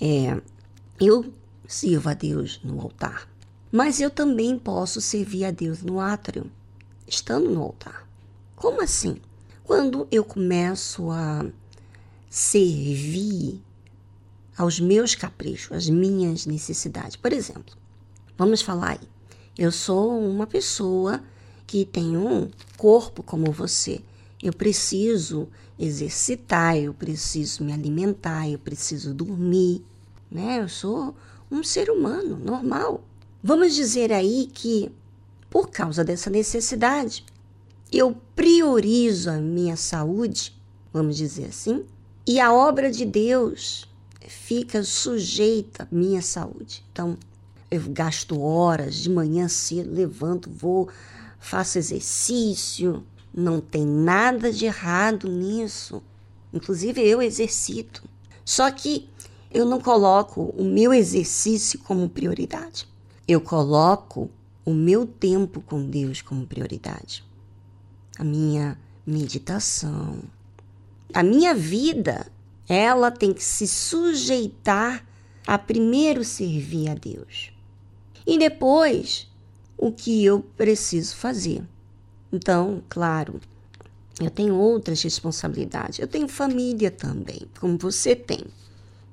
é. 0.00 0.40
Eu 0.98 1.34
sirvo 1.68 2.08
a 2.08 2.14
Deus 2.14 2.58
no 2.64 2.80
altar, 2.80 3.28
mas 3.70 4.00
eu 4.00 4.08
também 4.08 4.58
posso 4.58 5.02
servir 5.02 5.44
a 5.44 5.50
Deus 5.50 5.82
no 5.82 6.00
átrio, 6.00 6.50
estando 7.06 7.50
no 7.50 7.60
altar. 7.62 8.08
Como 8.56 8.82
assim? 8.82 9.18
Quando 9.64 10.08
eu 10.10 10.24
começo 10.24 11.10
a 11.10 11.44
servir 12.30 13.60
aos 14.56 14.80
meus 14.80 15.14
caprichos, 15.14 15.76
às 15.76 15.90
minhas 15.90 16.46
necessidades. 16.46 17.16
Por 17.16 17.34
exemplo, 17.34 17.76
vamos 18.38 18.62
falar 18.62 18.92
aí. 18.92 19.08
Eu 19.58 19.70
sou 19.70 20.18
uma 20.18 20.46
pessoa 20.46 21.22
que 21.66 21.84
tem 21.84 22.16
um 22.16 22.50
corpo 22.78 23.22
como 23.22 23.52
você. 23.52 24.00
Eu 24.42 24.54
preciso 24.54 25.50
exercitar, 25.78 26.76
eu 26.76 26.94
preciso 26.94 27.64
me 27.64 27.72
alimentar, 27.72 28.48
eu 28.48 28.58
preciso 28.58 29.14
dormir, 29.14 29.84
né? 30.30 30.60
Eu 30.60 30.68
sou 30.68 31.14
um 31.50 31.62
ser 31.62 31.90
humano 31.90 32.36
normal. 32.36 33.02
Vamos 33.42 33.74
dizer 33.74 34.12
aí 34.12 34.48
que 34.52 34.90
por 35.52 35.68
causa 35.68 36.02
dessa 36.02 36.30
necessidade, 36.30 37.26
eu 37.92 38.16
priorizo 38.34 39.28
a 39.28 39.36
minha 39.36 39.76
saúde, 39.76 40.58
vamos 40.90 41.14
dizer 41.14 41.44
assim, 41.44 41.84
e 42.26 42.40
a 42.40 42.50
obra 42.50 42.90
de 42.90 43.04
Deus 43.04 43.86
fica 44.26 44.82
sujeita 44.82 45.82
à 45.82 45.94
minha 45.94 46.22
saúde. 46.22 46.82
Então, 46.90 47.18
eu 47.70 47.82
gasto 47.90 48.40
horas 48.40 48.94
de 48.94 49.10
manhã 49.10 49.46
cedo, 49.46 49.92
levanto, 49.92 50.48
vou, 50.48 50.88
faço 51.38 51.76
exercício, 51.76 53.04
não 53.34 53.60
tem 53.60 53.86
nada 53.86 54.52
de 54.52 54.66
errado 54.66 55.28
nisso. 55.28 56.02
Inclusive, 56.52 57.00
eu 57.00 57.22
exercito. 57.22 58.02
Só 58.44 58.70
que 58.70 59.08
eu 59.50 59.64
não 59.64 59.80
coloco 59.80 60.54
o 60.56 60.64
meu 60.64 60.92
exercício 60.92 61.78
como 61.80 62.08
prioridade. 62.08 62.86
Eu 63.26 63.40
coloco 63.40 64.30
o 64.64 64.72
meu 64.72 65.06
tempo 65.06 65.60
com 65.60 65.88
Deus 65.88 66.20
como 66.22 66.46
prioridade 66.46 67.24
a 68.18 68.24
minha 68.24 68.78
meditação. 69.06 70.22
A 71.12 71.22
minha 71.22 71.54
vida, 71.54 72.26
ela 72.68 73.10
tem 73.10 73.32
que 73.32 73.42
se 73.42 73.66
sujeitar 73.66 75.04
a 75.46 75.58
primeiro 75.58 76.24
servir 76.24 76.88
a 76.88 76.94
Deus. 76.94 77.52
E 78.26 78.38
depois, 78.38 79.28
o 79.76 79.90
que 79.92 80.24
eu 80.24 80.40
preciso 80.56 81.16
fazer. 81.16 81.64
Então, 82.32 82.82
claro, 82.88 83.40
eu 84.20 84.30
tenho 84.30 84.54
outras 84.54 85.02
responsabilidades. 85.02 85.98
Eu 85.98 86.08
tenho 86.08 86.28
família 86.28 86.90
também, 86.90 87.42
como 87.60 87.76
você 87.76 88.16
tem. 88.16 88.44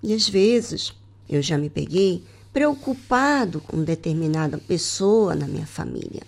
E 0.01 0.13
às 0.13 0.27
vezes 0.27 0.93
eu 1.29 1.41
já 1.41 1.58
me 1.58 1.69
peguei 1.69 2.23
preocupado 2.53 3.62
com 3.62 3.84
determinada 3.84 4.58
pessoa 4.58 5.36
na 5.36 5.47
minha 5.47 5.67
família. 5.67 6.23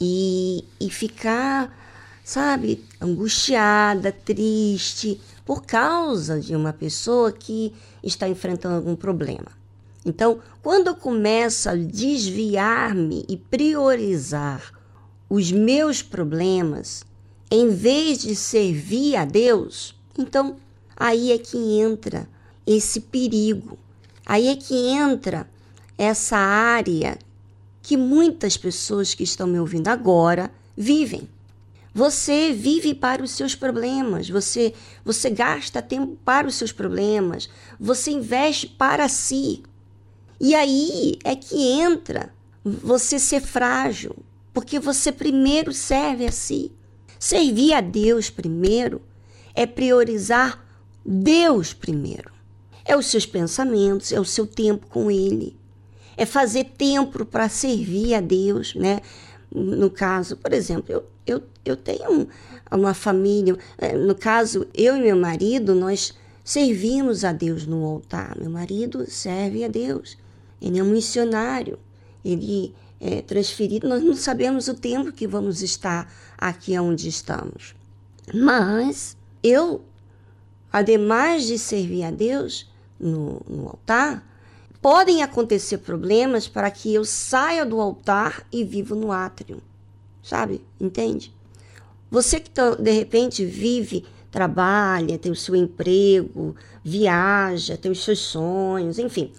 E, 0.00 0.64
e 0.80 0.90
ficar 0.90 1.84
sabe, 2.24 2.82
angustiada, 2.98 4.10
triste, 4.10 5.20
por 5.44 5.64
causa 5.64 6.40
de 6.40 6.56
uma 6.56 6.72
pessoa 6.72 7.30
que 7.30 7.74
está 8.02 8.26
enfrentando 8.26 8.76
algum 8.76 8.96
problema. 8.96 9.48
Então, 10.06 10.40
quando 10.62 10.88
eu 10.88 10.94
começo 10.94 11.68
a 11.68 11.74
desviar-me 11.74 13.26
e 13.28 13.36
priorizar 13.36 14.72
os 15.28 15.50
meus 15.50 16.02
problemas, 16.02 17.04
em 17.50 17.70
vez 17.70 18.18
de 18.18 18.34
servir 18.34 19.16
a 19.16 19.24
Deus, 19.24 19.94
então 20.18 20.56
aí 20.96 21.32
é 21.32 21.38
que 21.38 21.56
entra 21.56 22.28
esse 22.66 23.00
perigo. 23.00 23.78
Aí 24.26 24.48
é 24.48 24.56
que 24.56 24.74
entra 24.74 25.48
essa 25.98 26.36
área 26.36 27.18
que 27.82 27.96
muitas 27.96 28.56
pessoas 28.56 29.14
que 29.14 29.22
estão 29.22 29.46
me 29.46 29.58
ouvindo 29.58 29.88
agora 29.88 30.50
vivem. 30.76 31.28
Você 31.94 32.52
vive 32.52 32.94
para 32.94 33.22
os 33.22 33.30
seus 33.30 33.54
problemas, 33.54 34.28
você, 34.28 34.74
você 35.04 35.30
gasta 35.30 35.80
tempo 35.80 36.18
para 36.24 36.48
os 36.48 36.56
seus 36.56 36.72
problemas, 36.72 37.48
você 37.78 38.10
investe 38.10 38.66
para 38.66 39.08
si. 39.08 39.62
E 40.40 40.54
aí 40.54 41.18
é 41.22 41.36
que 41.36 41.56
entra 41.56 42.34
você 42.64 43.18
ser 43.18 43.40
frágil, 43.40 44.16
porque 44.54 44.78
você 44.78 45.10
primeiro 45.10 45.72
serve 45.72 46.24
a 46.24 46.32
si. 46.32 46.72
Servir 47.18 47.74
a 47.74 47.80
Deus 47.80 48.30
primeiro 48.30 49.02
é 49.54 49.66
priorizar 49.66 50.64
Deus 51.04 51.74
primeiro. 51.74 52.32
É 52.84 52.96
os 52.96 53.06
seus 53.06 53.26
pensamentos, 53.26 54.12
é 54.12 54.20
o 54.20 54.24
seu 54.24 54.46
tempo 54.46 54.86
com 54.86 55.10
Ele. 55.10 55.58
É 56.16 56.24
fazer 56.24 56.64
tempo 56.78 57.24
para 57.24 57.48
servir 57.48 58.14
a 58.14 58.20
Deus, 58.20 58.74
né? 58.74 59.00
No 59.50 59.90
caso, 59.90 60.36
por 60.36 60.52
exemplo, 60.52 60.86
eu, 60.88 61.04
eu, 61.26 61.42
eu 61.64 61.76
tenho 61.76 62.28
uma 62.70 62.94
família, 62.94 63.56
é, 63.78 63.96
no 63.96 64.14
caso, 64.14 64.66
eu 64.74 64.96
e 64.96 65.00
meu 65.00 65.16
marido, 65.16 65.74
nós 65.74 66.14
servimos 66.44 67.24
a 67.24 67.32
Deus 67.32 67.66
no 67.66 67.84
altar. 67.84 68.38
Meu 68.38 68.50
marido 68.50 69.10
serve 69.10 69.64
a 69.64 69.68
Deus. 69.68 70.16
Ele 70.60 70.78
é 70.78 70.82
um 70.82 70.90
missionário. 70.90 71.78
Ele 72.24 72.74
é 73.04 73.20
transferido. 73.20 73.86
Nós 73.86 74.02
não 74.02 74.16
sabemos 74.16 74.66
o 74.66 74.74
tempo 74.74 75.12
que 75.12 75.26
vamos 75.26 75.60
estar 75.60 76.10
aqui 76.38 76.78
onde 76.78 77.06
estamos. 77.06 77.74
Mas 78.32 79.14
eu, 79.42 79.82
ademais 80.72 81.44
de 81.44 81.58
servir 81.58 82.04
a 82.04 82.10
Deus 82.10 82.66
no, 82.98 83.42
no 83.46 83.68
altar, 83.68 84.26
podem 84.80 85.22
acontecer 85.22 85.78
problemas 85.78 86.48
para 86.48 86.70
que 86.70 86.94
eu 86.94 87.04
saia 87.04 87.66
do 87.66 87.78
altar 87.78 88.46
e 88.50 88.64
viva 88.64 88.94
no 88.94 89.12
átrio. 89.12 89.60
Sabe? 90.22 90.64
Entende? 90.80 91.30
Você 92.10 92.40
que 92.40 92.48
tá, 92.48 92.74
de 92.74 92.90
repente 92.90 93.44
vive, 93.44 94.06
trabalha, 94.30 95.18
tem 95.18 95.30
o 95.30 95.36
seu 95.36 95.54
emprego, 95.54 96.56
viaja, 96.82 97.76
tem 97.76 97.92
os 97.92 98.02
seus 98.02 98.20
sonhos, 98.20 98.98
enfim. 98.98 99.30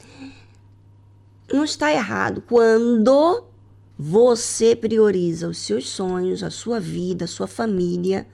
Não 1.52 1.64
está 1.64 1.92
errado 1.92 2.44
quando 2.48 3.55
você 3.98 4.76
prioriza 4.76 5.48
os 5.48 5.58
seus 5.58 5.90
sonhos, 5.90 6.44
a 6.44 6.50
sua 6.50 6.80
vida, 6.80 7.26
a 7.26 7.28
sua 7.28 7.48
família. 7.48 8.28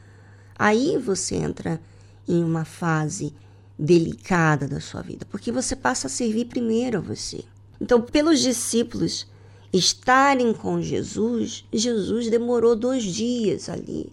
Aí 0.57 0.97
você 0.97 1.35
entra 1.35 1.79
em 2.27 2.43
uma 2.43 2.65
fase 2.65 3.33
delicada 3.77 4.67
da 4.67 4.79
sua 4.79 5.01
vida, 5.01 5.25
porque 5.29 5.51
você 5.51 5.75
passa 5.75 6.07
a 6.07 6.09
servir 6.09 6.45
primeiro 6.45 6.99
a 6.99 7.01
você. 7.01 7.43
Então, 7.79 8.01
pelos 8.01 8.39
discípulos 8.39 9.27
estarem 9.73 10.53
com 10.53 10.81
Jesus, 10.81 11.65
Jesus 11.73 12.29
demorou 12.29 12.75
dois 12.75 13.03
dias 13.03 13.69
ali, 13.69 14.11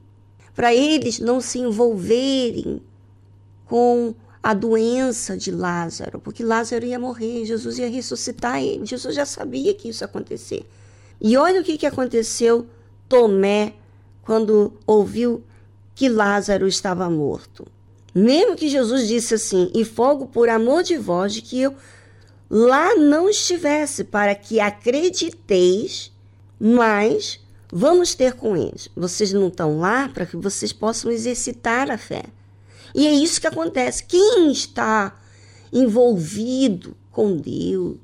para 0.55 0.75
eles 0.75 1.19
não 1.19 1.41
se 1.41 1.59
envolverem 1.59 2.81
com 3.67 4.15
a 4.43 4.55
doença 4.55 5.37
de 5.37 5.51
Lázaro, 5.51 6.19
porque 6.19 6.43
Lázaro 6.43 6.87
ia 6.87 6.99
morrer, 6.99 7.45
Jesus 7.45 7.79
ia 7.79 7.91
ressuscitar 7.91 8.63
ele. 8.63 8.87
Jesus 8.87 9.15
já 9.15 9.27
sabia 9.27 9.75
que 9.75 9.91
isso 9.91 10.03
ia 10.03 10.07
acontecer. 10.07 10.65
E 11.21 11.37
olha 11.37 11.61
o 11.61 11.65
que, 11.65 11.79
que 11.79 11.87
aconteceu 11.87 12.67
Tomé 13.09 13.75
quando 14.23 14.75
ouviu 14.87 15.43
que 15.95 16.09
Lázaro 16.09 16.69
estava 16.69 17.09
morto. 17.11 17.67
Mesmo 18.15 18.57
que 18.57 18.69
Jesus 18.69 19.09
disse 19.09 19.35
assim: 19.35 19.71
E 19.75 19.85
fogo 19.85 20.27
por 20.27 20.49
amor 20.49 20.83
de 20.83 20.97
vós, 20.97 21.33
de 21.33 21.43
que 21.43 21.61
eu 21.61 21.75
lá 22.51 22.95
não 22.97 23.29
estivesse, 23.29 24.05
para 24.05 24.35
que 24.35 24.61
acrediteis, 24.61 26.13
mas 26.59 27.41
vamos 27.73 28.15
ter 28.15 28.35
com 28.35 28.57
eles. 28.57 28.89
Vocês 28.97 29.33
não 29.33 29.49
estão 29.49 29.79
lá 29.79 30.09
para 30.09 30.27
que 30.27 30.37
vocês 30.37 30.73
possam 30.73 31.11
exercitar 31.11 31.91
a 31.91 31.99
fé. 31.99 32.25
E 32.95 33.07
é 33.07 33.13
isso 33.13 33.41
que 33.41 33.47
acontece. 33.47 34.05
Quem 34.05 34.51
está 34.51 35.15
envolvido 35.73 36.97
com 37.11 37.37
Deus, 37.37 37.97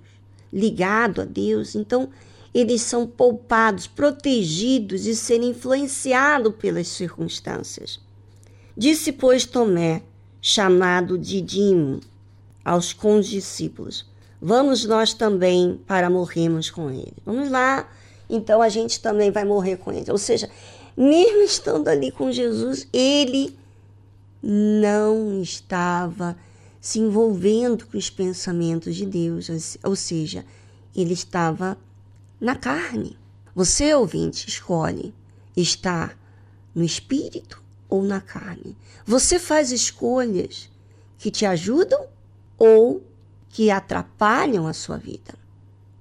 ligado 0.53 1.23
a 1.23 1.25
Deus, 1.25 1.75
então 1.75 2.09
eles 2.55 2.83
são 2.83 3.05
poupados, 3.05 3.89
protegidos 3.89 5.03
de 5.03 5.17
serem 5.17 5.51
influenciados 5.51 6.55
pelas 6.55 6.87
circunstâncias. 6.87 8.01
Disse, 8.77 9.11
pois, 9.11 9.45
Tomé, 9.45 10.03
chamado 10.41 11.19
Didimo, 11.19 12.01
aos 12.65 12.93
condiscípulos: 12.93 14.07
Vamos 14.41 14.85
nós 14.85 15.13
também 15.13 15.81
para 15.87 16.09
morrermos 16.09 16.71
com 16.71 16.91
ele. 16.91 17.15
Vamos 17.25 17.51
lá, 17.51 17.91
então 18.31 18.63
a 18.63 18.69
gente 18.69 19.01
também 19.01 19.31
vai 19.31 19.45
morrer 19.45 19.77
com 19.77 19.93
ele. 19.93 20.11
Ou 20.11 20.19
seja, 20.19 20.49
mesmo 20.97 21.43
estando 21.43 21.89
ali 21.89 22.13
com 22.13 22.31
Jesus, 22.31 22.87
ele 22.93 23.57
não 24.43 25.41
estava 25.43 26.37
se 26.81 27.01
envolvendo 27.01 27.87
com 27.87 27.97
os 27.97 28.11
pensamentos 28.11 28.95
de 28.95 29.07
Deus, 29.07 29.49
ou 29.83 29.97
seja, 29.97 30.45
ele 30.95 31.15
estava 31.15 31.79
na 32.45 32.55
carne. 32.55 33.19
Você, 33.55 33.95
ouvinte, 33.95 34.47
escolhe 34.51 35.15
estar 35.57 36.15
no 36.75 36.85
espírito 36.85 37.63
ou 37.89 38.03
na 38.03 38.21
carne. 38.21 38.77
Você 39.07 39.39
faz 39.39 39.73
escolhas 39.73 40.71
que 41.17 41.31
te 41.31 41.47
ajudam 41.47 42.07
ou 42.59 43.03
que 43.49 43.71
atrapalham 43.71 44.67
a 44.67 44.75
sua 44.75 44.99
vida. 44.99 45.35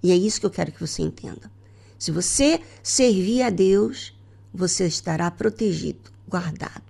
E 0.02 0.12
é 0.12 0.18
isso 0.18 0.42
que 0.42 0.46
eu 0.46 0.52
quero 0.52 0.74
que 0.74 0.82
você 0.82 1.02
entenda. 1.02 1.50
Se 1.98 2.12
você 2.12 2.60
servir 2.84 3.44
a 3.44 3.50
Deus, 3.50 4.14
você 4.54 4.86
estará 4.86 5.32
protegido, 5.32 6.12
guardado, 6.28 6.84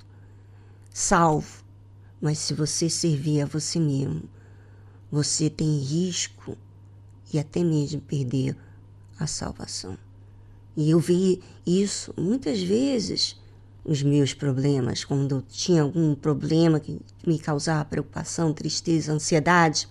salvo. 0.91 1.63
Mas 2.19 2.39
se 2.39 2.55
você 2.55 2.89
servir 2.89 3.41
a 3.41 3.45
você 3.45 3.79
mesmo, 3.79 4.23
você 5.11 5.47
tem 5.47 5.77
risco 5.77 6.57
e 7.31 7.37
até 7.37 7.63
mesmo 7.63 8.01
perder 8.01 8.57
a 9.23 9.27
salvação. 9.27 9.97
E 10.75 10.89
eu 10.89 10.99
vi 10.99 11.41
isso 11.65 12.13
muitas 12.17 12.61
vezes 12.61 13.39
os 13.85 14.01
meus 14.01 14.33
problemas, 14.33 15.03
quando 15.03 15.35
eu 15.35 15.41
tinha 15.41 15.81
algum 15.81 16.15
problema 16.15 16.79
que 16.79 16.99
me 17.25 17.37
causava 17.37 17.83
preocupação, 17.85 18.53
tristeza, 18.53 19.11
ansiedade. 19.11 19.89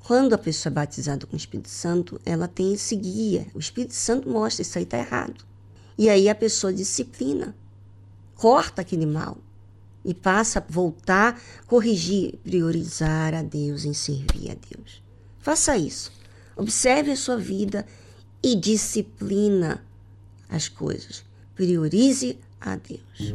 Quando 0.00 0.34
a 0.34 0.38
pessoa 0.38 0.70
é 0.70 0.74
batizada 0.74 1.26
com 1.26 1.34
o 1.34 1.36
Espírito 1.36 1.68
Santo, 1.68 2.20
ela 2.24 2.46
tem 2.46 2.74
esse 2.74 2.94
guia. 2.94 3.46
O 3.54 3.58
Espírito 3.58 3.94
Santo 3.94 4.28
mostra 4.28 4.62
isso 4.62 4.78
aí 4.78 4.84
está 4.84 4.98
errado. 4.98 5.44
E 5.98 6.08
aí 6.08 6.28
a 6.28 6.34
pessoa 6.34 6.72
disciplina, 6.72 7.54
corta 8.36 8.82
aquele 8.82 9.06
mal 9.06 9.38
e 10.04 10.12
passa 10.12 10.58
a 10.58 10.72
voltar, 10.72 11.40
corrigir, 11.66 12.38
priorizar 12.44 13.34
a 13.34 13.42
Deus, 13.42 13.84
em 13.84 13.94
servir 13.94 14.50
a 14.50 14.54
Deus. 14.54 15.02
Faça 15.40 15.76
isso. 15.76 16.12
Observe 16.56 17.10
a 17.10 17.16
sua 17.16 17.36
vida 17.36 17.86
e 18.44 18.54
disciplina 18.54 19.82
as 20.50 20.68
coisas. 20.68 21.24
Priorize 21.54 22.38
a 22.60 22.76
Deus. 22.76 23.34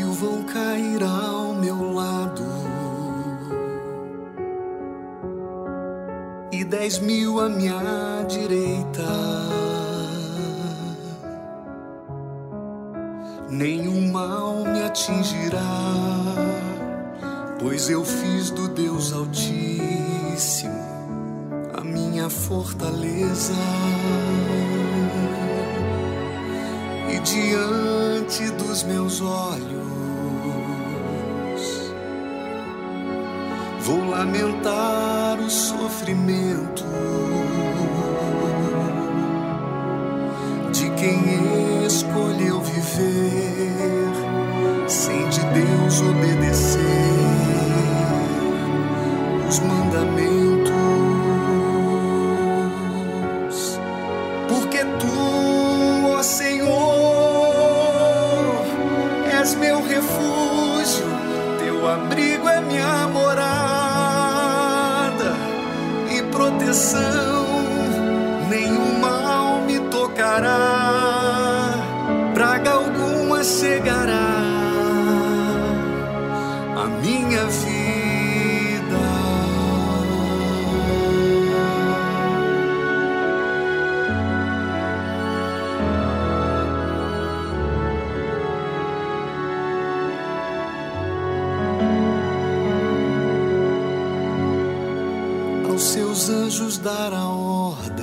Anjos 96.29 96.77
dará 96.77 97.25
ordens 97.25 98.01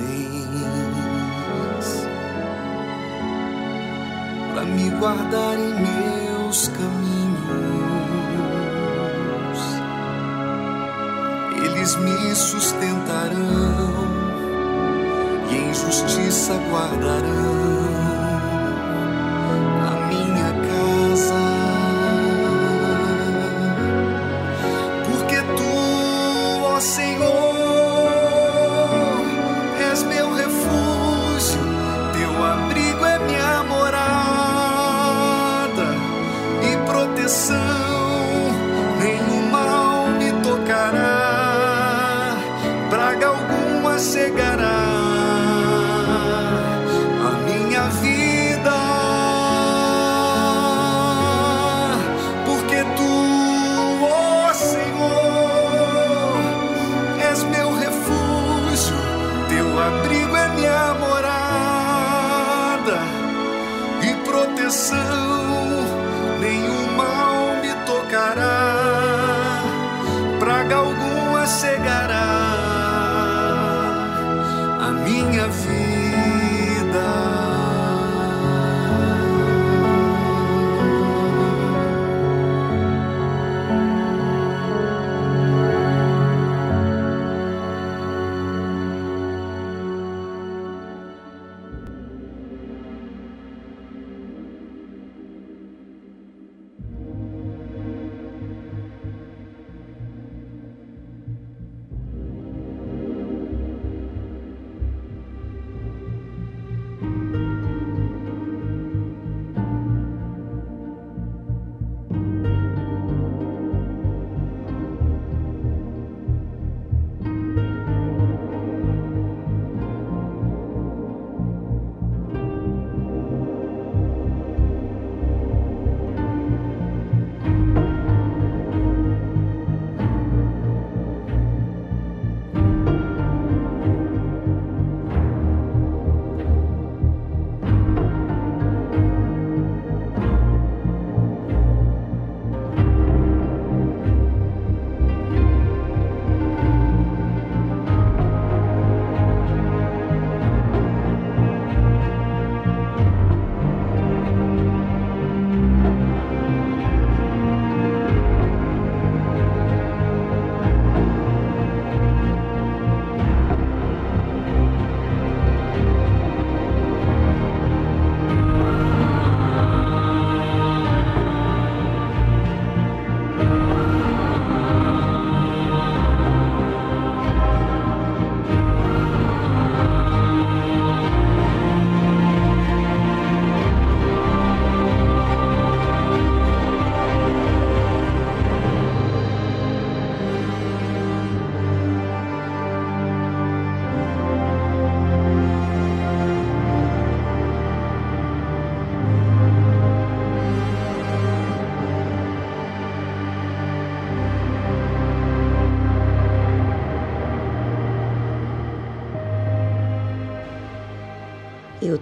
para 4.53 4.65
me 4.65 4.89
guardar 4.89 5.57
em 5.57 5.73
meus 5.75 6.67
caminhos. 6.69 7.19
Eles 11.63 11.95
me 11.97 12.35
sustentarão 12.35 13.37
e 15.51 15.55
em 15.55 15.73
justiça 15.73 16.53
guardarão 16.71 18.18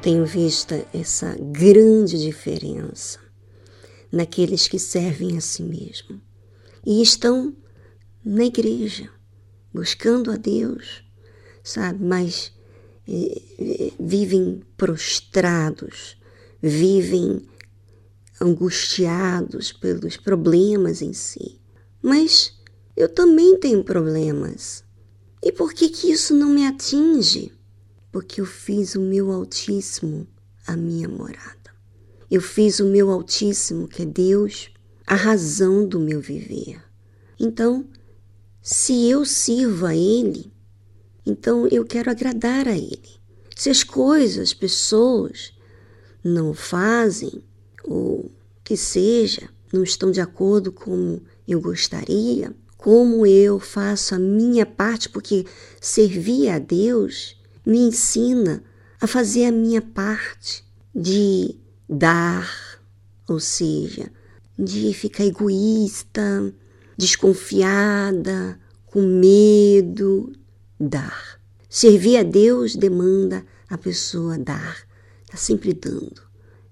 tenho 0.07 0.25
visto 0.25 0.73
essa 0.93 1.35
grande 1.35 2.17
diferença 2.17 3.19
naqueles 4.09 4.65
que 4.65 4.79
servem 4.79 5.37
a 5.37 5.41
si 5.41 5.61
mesmo 5.61 6.21
e 6.85 7.01
estão 7.01 7.53
na 8.23 8.45
igreja, 8.45 9.09
buscando 9.73 10.31
a 10.31 10.37
Deus, 10.37 11.03
sabe? 11.61 12.01
Mas 12.05 12.53
eh, 13.05 13.91
vivem 13.99 14.63
prostrados, 14.77 16.17
vivem 16.61 17.45
angustiados 18.39 19.73
pelos 19.73 20.15
problemas 20.15 21.01
em 21.01 21.11
si. 21.11 21.59
Mas 22.01 22.53
eu 22.95 23.09
também 23.09 23.59
tenho 23.59 23.83
problemas. 23.83 24.85
E 25.43 25.51
por 25.51 25.73
que 25.73 25.89
que 25.89 26.09
isso 26.09 26.33
não 26.33 26.47
me 26.47 26.65
atinge? 26.65 27.56
Porque 28.11 28.41
eu 28.41 28.45
fiz 28.45 28.95
o 28.95 29.01
meu 29.01 29.31
Altíssimo 29.31 30.27
a 30.65 30.75
minha 30.75 31.07
morada. 31.07 31.57
Eu 32.29 32.41
fiz 32.41 32.79
o 32.79 32.85
meu 32.85 33.09
Altíssimo, 33.09 33.87
que 33.87 34.01
é 34.01 34.05
Deus, 34.05 34.69
a 35.05 35.15
razão 35.15 35.87
do 35.87 35.99
meu 35.99 36.19
viver. 36.19 36.83
Então, 37.39 37.87
se 38.61 39.09
eu 39.09 39.23
sirvo 39.23 39.85
a 39.85 39.95
Ele, 39.95 40.51
então 41.25 41.67
eu 41.67 41.85
quero 41.85 42.11
agradar 42.11 42.67
a 42.67 42.75
Ele. 42.75 43.17
Se 43.55 43.69
as 43.69 43.83
coisas, 43.83 44.49
as 44.49 44.53
pessoas 44.53 45.53
não 46.21 46.53
fazem, 46.53 47.41
ou 47.85 48.29
que 48.63 48.75
seja, 48.75 49.49
não 49.71 49.83
estão 49.83 50.11
de 50.11 50.19
acordo 50.19 50.71
com 50.71 51.21
eu 51.47 51.61
gostaria, 51.61 52.53
como 52.75 53.25
eu 53.25 53.57
faço 53.57 54.13
a 54.13 54.19
minha 54.19 54.65
parte, 54.65 55.07
porque 55.07 55.45
servir 55.79 56.49
a 56.49 56.59
Deus 56.59 57.36
me 57.67 57.79
ensina 57.79 58.63
a 59.01 59.05
fazer 59.05 59.45
a 59.45 59.51
minha 59.51 59.81
parte 59.81 60.63
de 60.95 61.53
dar, 61.87 62.49
ou 63.27 63.41
seja, 63.41 64.09
de 64.57 64.93
ficar 64.93 65.25
egoísta, 65.25 66.53
desconfiada, 66.97 68.57
com 68.85 69.01
medo, 69.01 70.31
dar. 70.79 71.41
Servir 71.69 72.17
a 72.17 72.23
Deus 72.23 72.73
demanda 72.73 73.45
a 73.69 73.77
pessoa 73.77 74.39
dar, 74.39 74.77
está 75.25 75.35
sempre 75.35 75.73
dando. 75.73 76.21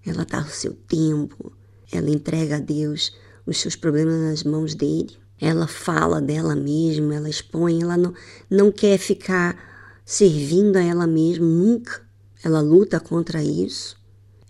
Ela 0.06 0.24
dá 0.24 0.40
o 0.40 0.48
seu 0.48 0.74
tempo, 0.74 1.52
ela 1.92 2.10
entrega 2.10 2.56
a 2.56 2.60
Deus 2.60 3.14
os 3.46 3.58
seus 3.58 3.76
problemas 3.76 4.22
nas 4.22 4.44
mãos 4.46 4.74
dele. 4.74 5.18
Ela 5.42 5.68
fala 5.68 6.22
dela 6.22 6.56
mesma, 6.56 7.16
ela 7.16 7.30
expõe, 7.30 7.82
ela 7.82 7.98
não, 7.98 8.14
não 8.50 8.72
quer 8.72 8.98
ficar 8.98 9.75
servindo 10.06 10.78
a 10.78 10.82
ela 10.82 11.08
mesma 11.08 11.46
nunca. 11.46 12.02
Ela 12.44 12.62
luta 12.62 13.00
contra 13.00 13.44
isso. 13.44 13.98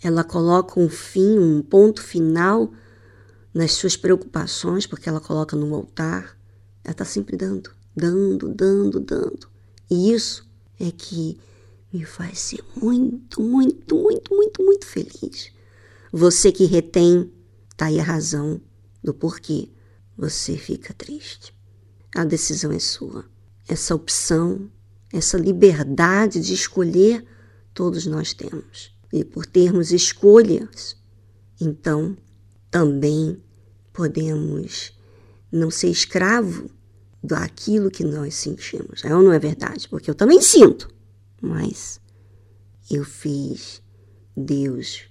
Ela 0.02 0.22
coloca 0.22 0.78
um 0.78 0.88
fim, 0.88 1.38
um 1.38 1.62
ponto 1.62 2.02
final 2.02 2.70
nas 3.54 3.72
suas 3.72 3.96
preocupações, 3.96 4.86
porque 4.86 5.08
ela 5.08 5.20
coloca 5.20 5.56
no 5.56 5.74
altar. 5.74 6.38
Ela 6.84 6.92
está 6.92 7.04
sempre 7.04 7.36
dando, 7.36 7.70
dando, 7.96 8.52
dando, 8.54 9.00
dando. 9.00 9.48
E 9.90 10.12
isso 10.12 10.46
é 10.78 10.90
que 10.90 11.40
me 11.92 12.04
faz 12.04 12.38
ser 12.38 12.62
muito, 12.76 13.40
muito, 13.40 13.96
muito, 13.96 14.34
muito, 14.34 14.62
muito 14.62 14.86
feliz. 14.86 15.50
Você 16.12 16.52
que 16.52 16.66
retém, 16.66 17.32
tá 17.76 17.86
aí 17.86 17.98
a 17.98 18.04
razão 18.04 18.60
do 19.02 19.14
porquê 19.14 19.70
você 20.16 20.56
fica 20.56 20.92
triste. 20.92 21.54
A 22.14 22.24
decisão 22.24 22.72
é 22.72 22.78
sua. 22.78 23.24
Essa 23.68 23.94
opção, 23.94 24.70
essa 25.16 25.38
liberdade 25.38 26.40
de 26.40 26.52
escolher, 26.52 27.24
todos 27.72 28.06
nós 28.06 28.32
temos. 28.34 28.94
E 29.12 29.24
por 29.24 29.46
termos 29.46 29.92
escolhas, 29.92 30.96
então 31.60 32.16
também 32.70 33.42
podemos 33.92 34.92
não 35.50 35.70
ser 35.70 35.88
escravo 35.88 36.70
daquilo 37.22 37.90
que 37.90 38.04
nós 38.04 38.34
sentimos. 38.34 39.04
É 39.04 39.14
ou 39.14 39.22
não 39.22 39.32
é 39.32 39.38
verdade? 39.38 39.88
Porque 39.88 40.10
eu 40.10 40.14
também 40.14 40.40
sinto, 40.42 40.88
mas 41.40 42.00
eu 42.90 43.04
fiz 43.04 43.82
Deus 44.36 45.04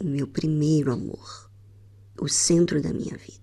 o 0.00 0.04
meu 0.04 0.26
primeiro 0.26 0.92
amor, 0.92 1.50
o 2.20 2.28
centro 2.28 2.80
da 2.80 2.92
minha 2.92 3.16
vida. 3.16 3.41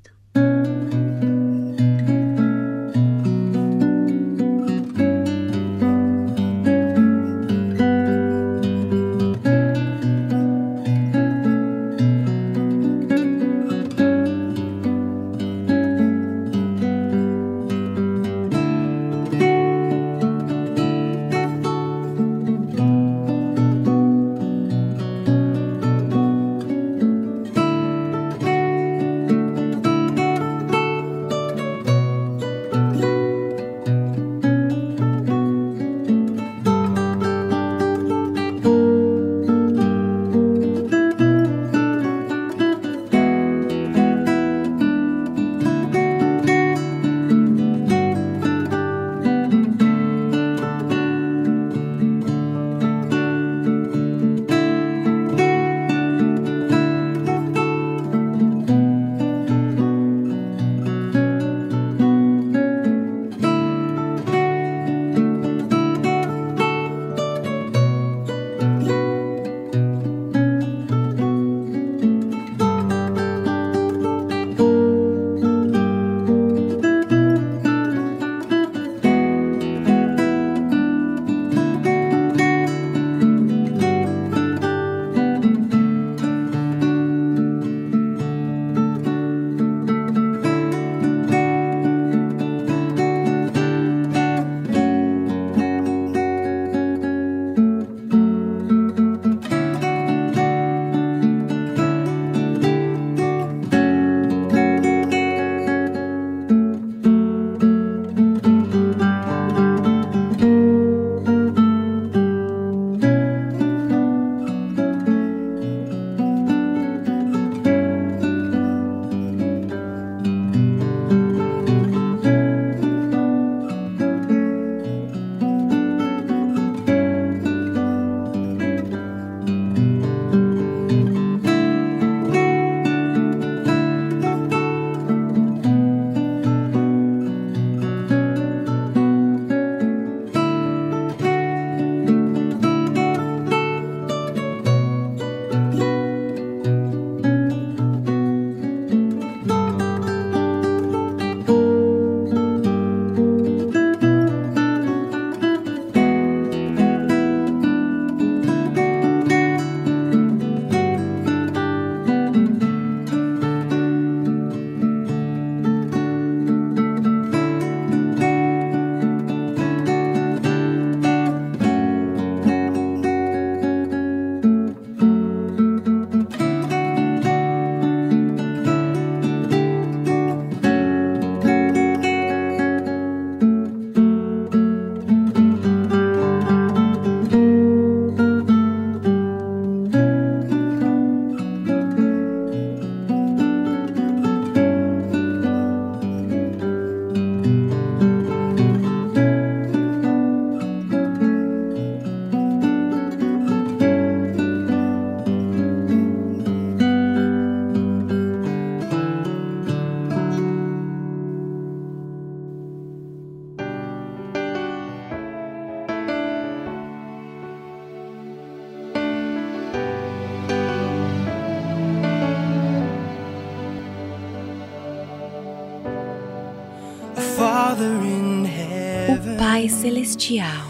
Celestial 229.90 230.68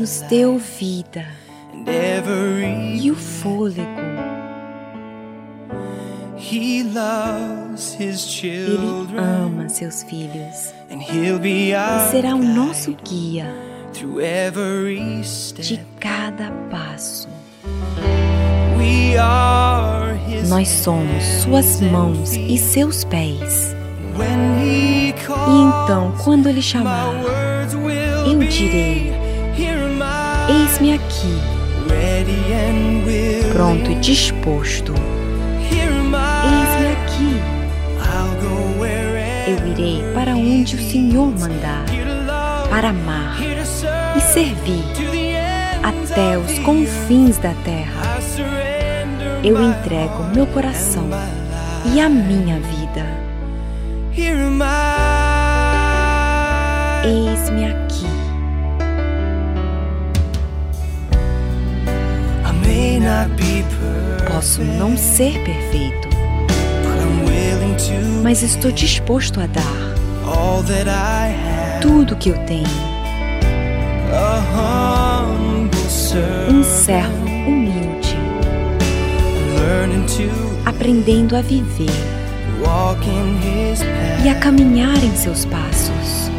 nos 0.00 0.20
deu 0.22 0.58
vida 0.58 1.24
e 3.00 3.08
o 3.08 3.14
fôlego. 3.14 3.86
Ele 6.50 6.98
ama 6.98 7.76
seus 9.68 10.02
filhos 10.02 10.74
e 10.90 12.10
será 12.10 12.34
o 12.34 12.42
nosso 12.42 12.96
guia 13.04 13.54
de 15.60 15.80
cada 16.00 16.50
passo. 16.68 17.28
Nós 20.48 20.68
somos 20.68 21.22
suas 21.44 21.80
mãos 21.80 22.34
e 22.34 22.58
seus 22.58 23.04
pés. 23.04 23.76
E 25.28 25.60
então, 25.86 26.14
quando 26.24 26.48
ele 26.48 26.62
chamar, 26.62 27.12
direi: 28.46 29.12
Eis-me 30.48 30.94
aqui, 30.94 31.38
pronto 33.52 33.90
e 33.90 33.94
disposto. 33.96 34.94
Eis-me 35.70 36.92
aqui. 36.92 37.56
Eu 39.48 39.68
irei 39.68 40.02
para 40.12 40.34
onde 40.34 40.74
o 40.74 40.90
Senhor 40.90 41.26
mandar, 41.38 41.84
para 42.68 42.88
amar 42.88 43.38
e 44.16 44.20
servir 44.20 44.84
até 45.82 46.36
os 46.36 46.58
confins 46.60 47.38
da 47.38 47.52
terra. 47.64 48.18
Eu 49.44 49.62
entrego 49.62 50.24
meu 50.34 50.46
coração 50.48 51.08
e 51.94 52.00
a 52.00 52.08
minha 52.08 52.58
vida. 52.58 53.06
Eis-me 57.04 57.66
aqui. 57.66 58.25
Posso 64.32 64.62
não 64.62 64.96
ser 64.96 65.32
perfeito, 65.44 66.08
mas 68.22 68.42
estou 68.42 68.72
disposto 68.72 69.40
a 69.40 69.46
dar 69.46 69.94
tudo 71.80 72.16
que 72.16 72.30
eu 72.30 72.38
tenho. 72.46 72.66
Um 76.50 76.62
servo 76.64 77.24
humilde, 77.46 78.16
aprendendo 80.64 81.36
a 81.36 81.42
viver 81.42 81.90
e 84.24 84.28
a 84.28 84.34
caminhar 84.34 84.96
em 85.04 85.14
seus 85.14 85.44
passos. 85.44 86.30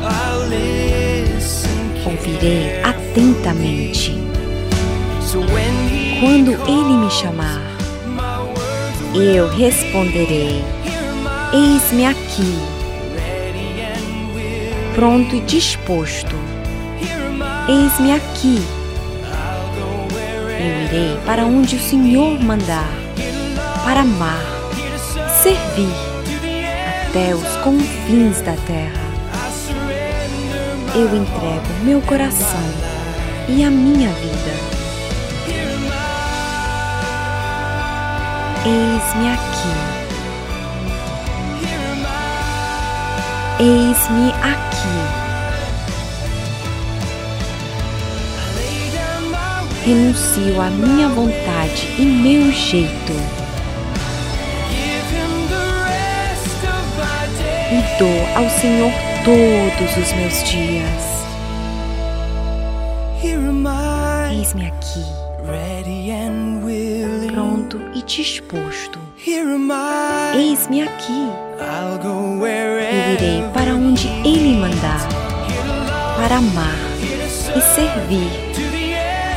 Ouvirei 2.05 2.81
atentamente. 2.83 4.17
Quando 6.19 6.51
ele 6.51 6.97
me 6.97 7.11
chamar, 7.11 7.61
eu 9.13 9.47
responderei: 9.49 10.63
Eis-me 11.53 12.07
aqui, 12.07 12.57
pronto 14.95 15.35
e 15.35 15.41
disposto. 15.41 16.35
Eis-me 17.69 18.13
aqui. 18.13 18.59
Eu 20.59 20.85
irei 20.85 21.19
para 21.23 21.45
onde 21.45 21.75
o 21.75 21.79
Senhor 21.79 22.39
mandar, 22.43 22.89
para 23.83 24.01
amar, 24.01 24.41
servir 25.43 25.93
até 27.09 27.35
os 27.35 27.57
confins 27.63 28.41
da 28.41 28.55
terra. 28.65 29.07
Eu 30.95 31.15
entrego 31.15 31.83
meu 31.83 32.01
coração 32.01 32.73
e 33.47 33.63
a 33.63 33.69
minha 33.69 34.09
vida. 34.09 34.66
Eis-me 38.67 39.29
aqui. 39.29 39.71
Eis-me 43.61 44.33
aqui. 44.43 44.97
Renuncio 49.85 50.61
à 50.61 50.69
minha 50.69 51.07
vontade 51.07 51.87
e 51.97 52.01
meu 52.01 52.51
jeito. 52.51 53.13
E 57.71 57.97
dou 57.97 58.27
ao 58.35 58.49
Senhor 58.49 58.91
todos 59.23 59.95
os 59.95 60.11
meus 60.11 60.43
dias. 60.43 61.07
Eis-me 64.29 64.67
aqui 64.67 65.26
disposto. 68.07 68.99
Eis-me 70.33 70.81
aqui. 70.81 71.29
Eu 72.39 73.13
irei 73.13 73.43
para 73.53 73.75
onde 73.75 74.07
Ele 74.25 74.55
mandar, 74.55 75.07
para 76.15 76.37
amar 76.37 76.77
e 77.55 77.61
servir 77.61 78.31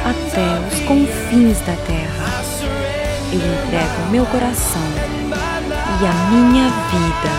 até 0.05 0.69
os 0.69 0.81
confins 0.87 1.59
da 1.67 1.75
terra. 1.85 2.45
Eu 3.33 3.41
entrego 3.41 4.11
meu 4.11 4.25
coração 4.27 4.83
e 6.01 6.07
a 6.07 6.13
minha 6.31 6.69
vida. 6.91 7.33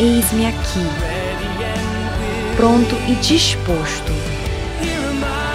Eis-me 0.00 0.46
aqui, 0.46 0.86
pronto 2.56 2.96
e 3.08 3.14
disposto. 3.16 4.12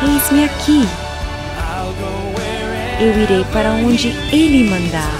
Eis-me 0.04 0.46
aqui 0.46 1.11
eu 3.02 3.20
irei 3.20 3.43
para 3.45 3.72
onde 3.72 4.10
Ele 4.32 4.70
mandar, 4.70 5.12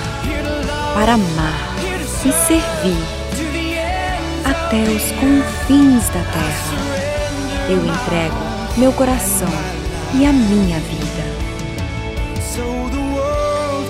para 0.94 1.14
amar 1.14 1.76
e 2.24 2.32
servir 2.32 3.04
até 4.46 4.84
os 4.84 5.12
confins 5.14 6.08
da 6.10 6.22
terra. 6.32 6.78
Eu 7.68 7.84
entrego 7.84 8.36
meu 8.78 8.94
coração 8.94 9.50
e 10.14 10.28
a 10.28 10.32
minha 10.32 10.80
vida, 10.80 11.24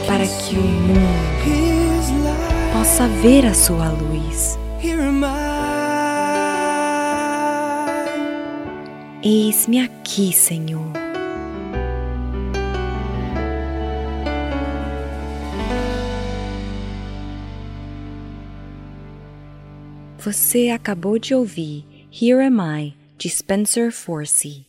para 0.07 0.25
que 0.25 0.55
o 0.55 0.61
mundo 0.61 1.01
possa 2.71 3.09
ver 3.21 3.45
a 3.45 3.53
sua 3.53 3.89
luz. 3.89 4.57
Eis-me 9.21 9.81
aqui, 9.81 10.31
Senhor. 10.31 11.00
Você 20.23 20.69
acabou 20.69 21.17
de 21.17 21.33
ouvir 21.33 21.83
Here 22.11 22.45
Am 22.45 22.59
I, 22.61 22.93
de 23.17 23.27
Spencer 23.27 23.91
Forsey. 23.91 24.63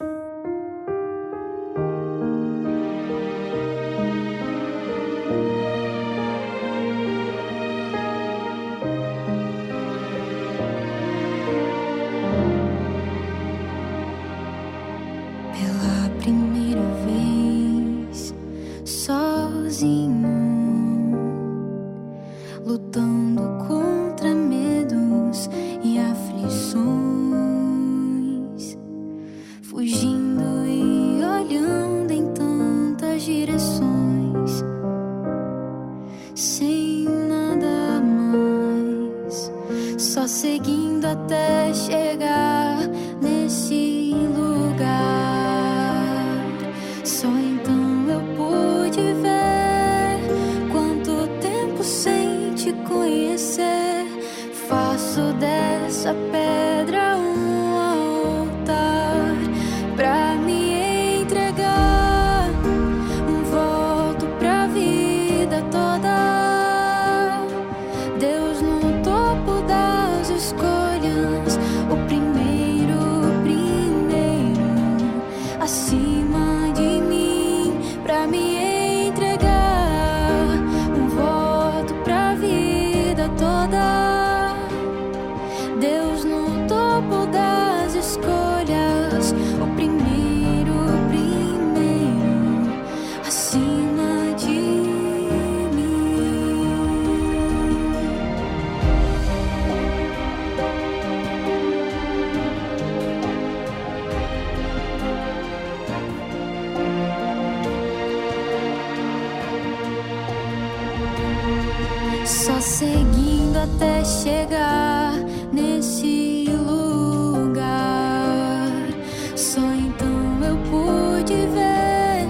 Só 119.42 119.60
então 119.60 120.40
eu 120.44 120.56
pude 120.70 121.34
ver 121.34 122.28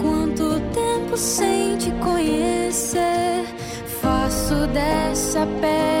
quanto 0.00 0.58
tempo 0.72 1.14
sem 1.14 1.76
te 1.76 1.90
conhecer. 2.02 3.44
Faço 4.00 4.66
dessa 4.68 5.46
pele. 5.60 5.99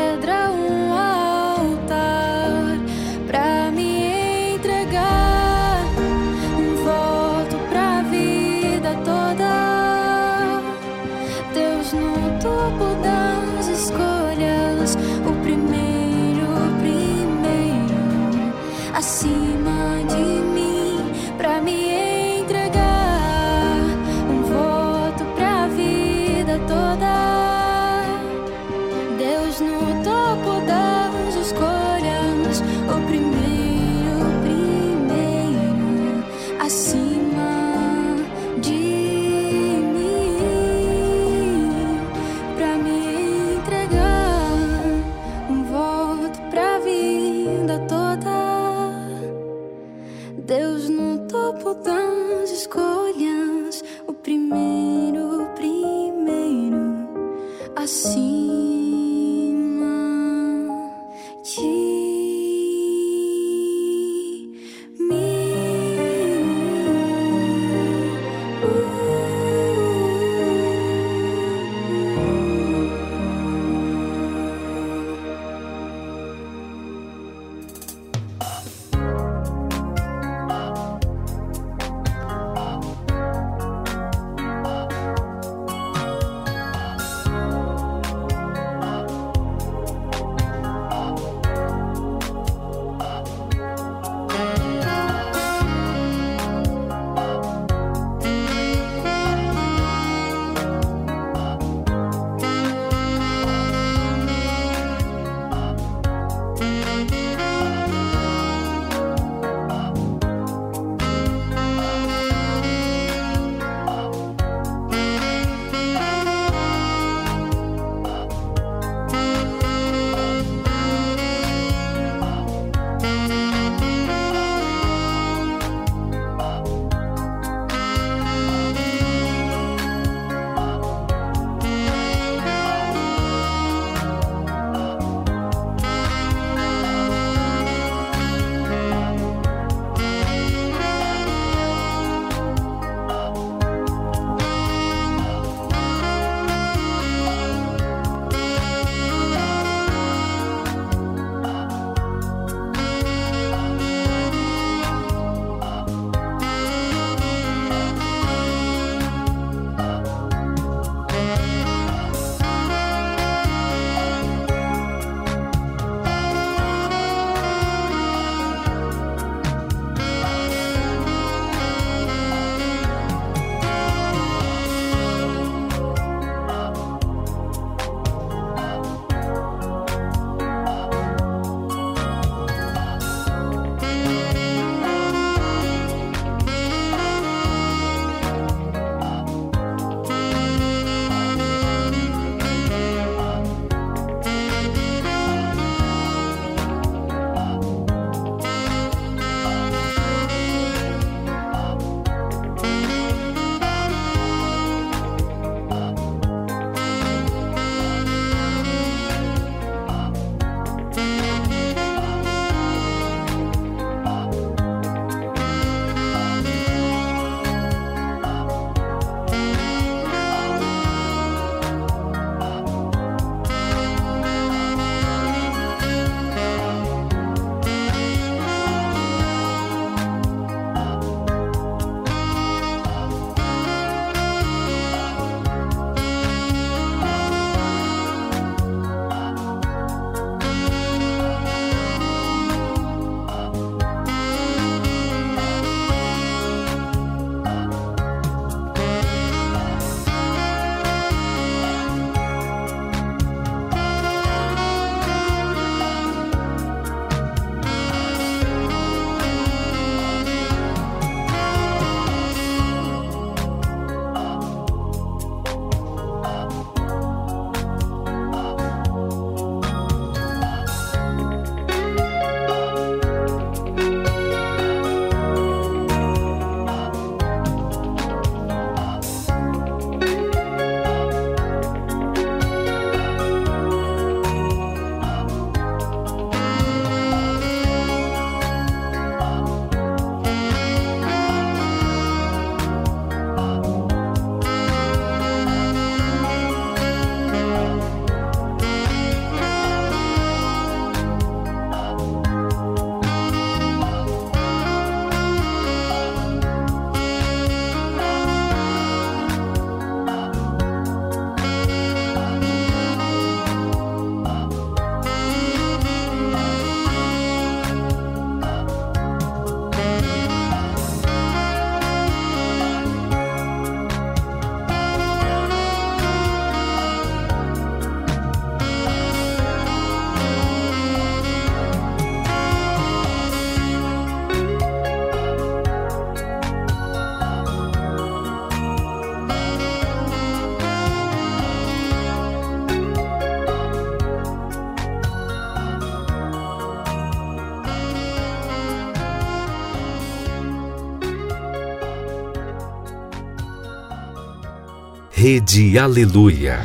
Rede 355.32 355.78
Aleluia. 355.78 356.58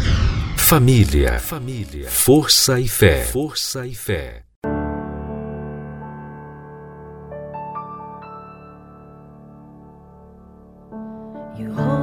Família, 0.58 1.38
família, 1.38 2.10
força 2.10 2.80
e 2.80 2.88
fé, 2.88 3.24
força 3.24 3.86
e 3.86 3.94
fé. 3.94 4.42
heal 11.56 11.95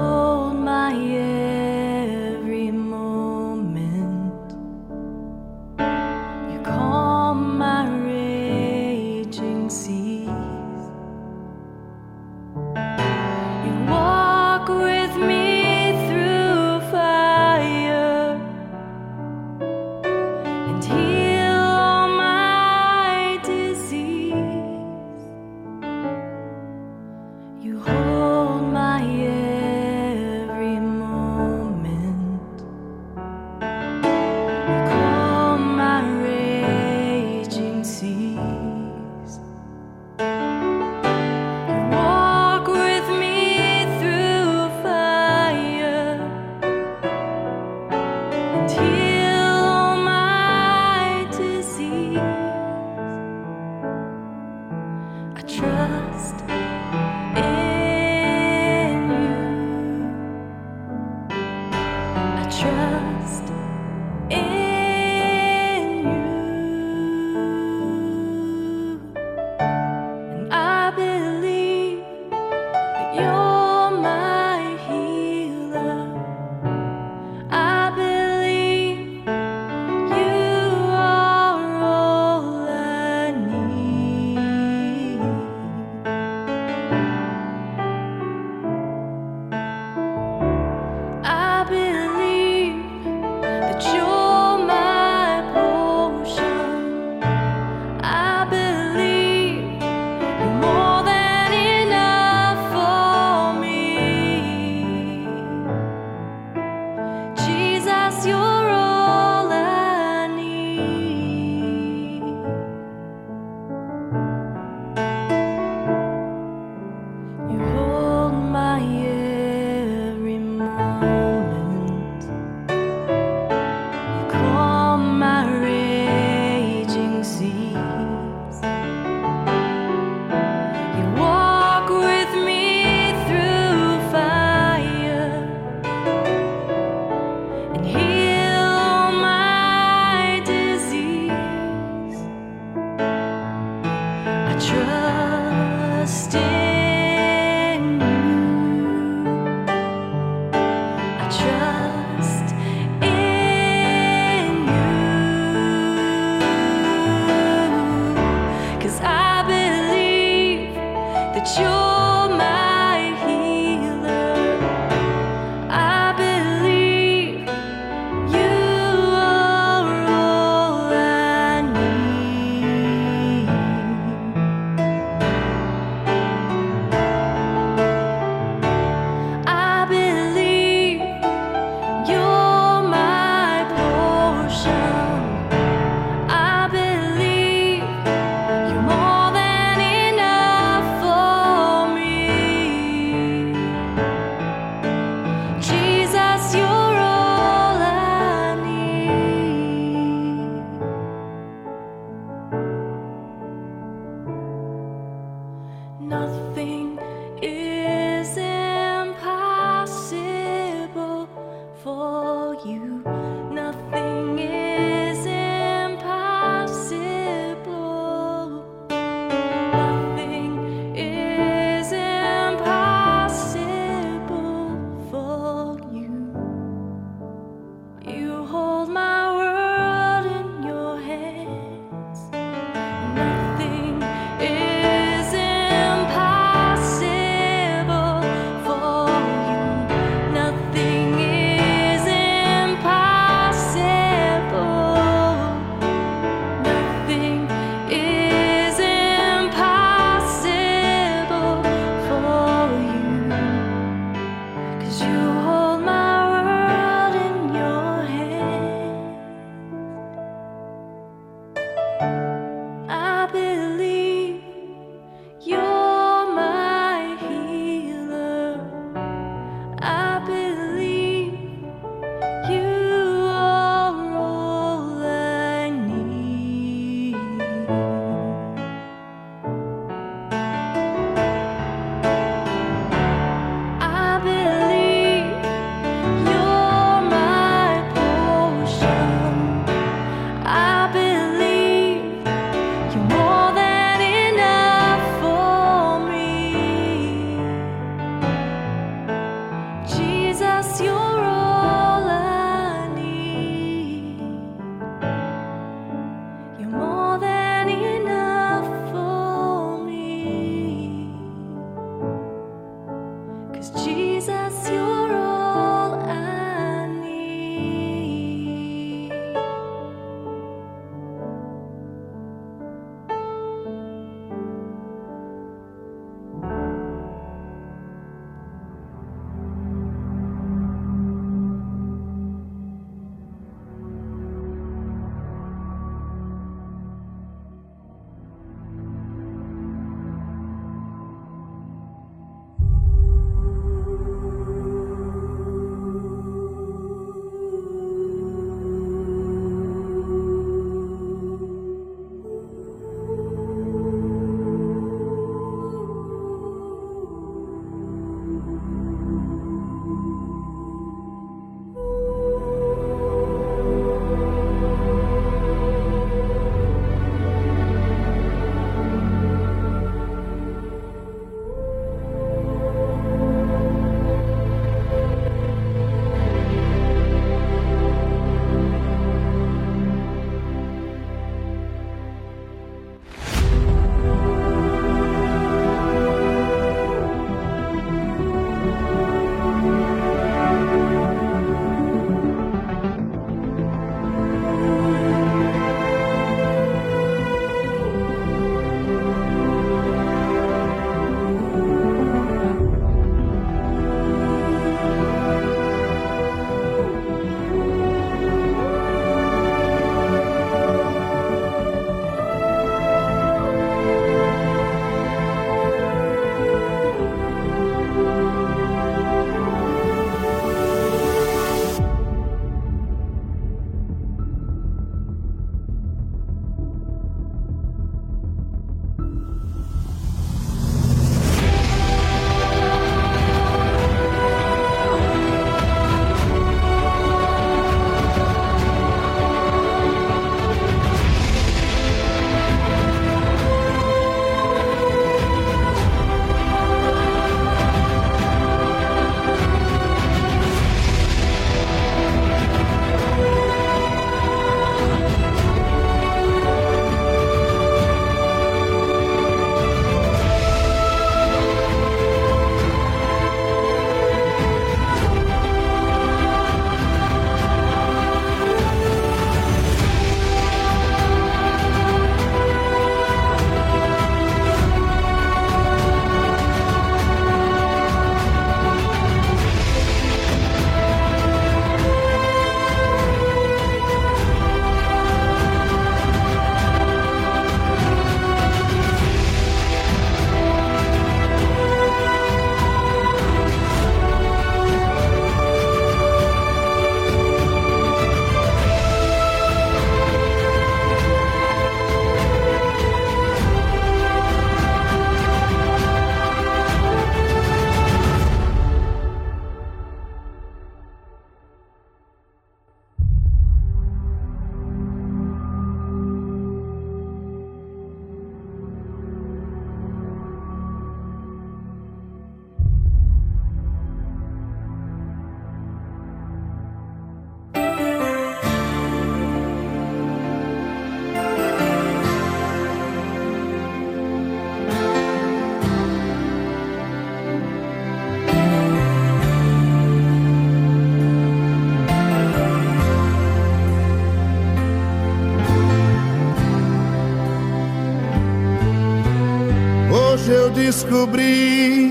descobri 551.02 551.90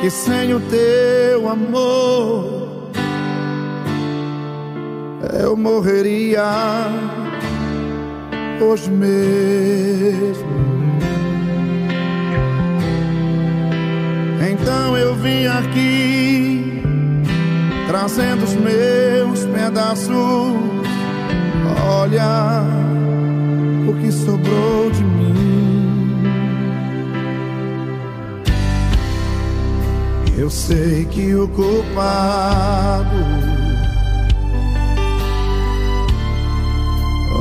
que 0.00 0.10
sem 0.10 0.54
o 0.54 0.60
teu 0.60 1.48
amor 1.48 2.88
eu 5.42 5.56
morreria 5.56 6.42
hoje 8.60 8.90
mesmo. 8.90 10.56
Então 14.50 14.96
eu 14.96 15.14
vim 15.16 15.46
aqui 15.46 16.82
trazendo 17.88 18.44
os 18.44 18.54
meus 18.54 19.44
pedaços. 19.44 20.14
Olha 21.88 22.62
o 23.86 23.94
que 24.00 24.10
sobrou 24.10 24.90
de 24.90 25.04
mim. 25.04 25.35
Eu 30.38 30.50
sei 30.50 31.06
que 31.06 31.34
o 31.34 31.48
culpado 31.48 33.16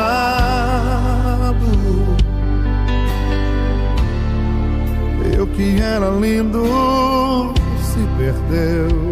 Eu 5.36 5.46
que 5.48 5.80
era 5.80 6.08
lindo 6.08 6.64
se 7.82 8.00
perdeu. 8.16 9.11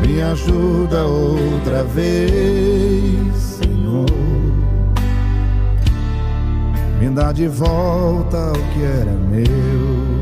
Me 0.00 0.22
ajuda 0.22 1.04
outra 1.04 1.82
vez, 1.84 3.34
Senhor. 3.36 4.06
Me 7.00 7.08
dá 7.10 7.32
de 7.32 7.48
volta 7.48 8.52
o 8.52 8.72
que 8.72 8.82
era 8.82 9.12
meu. 9.12 10.18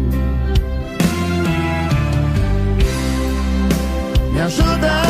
Me 4.33 4.41
ajuda, 4.41 5.03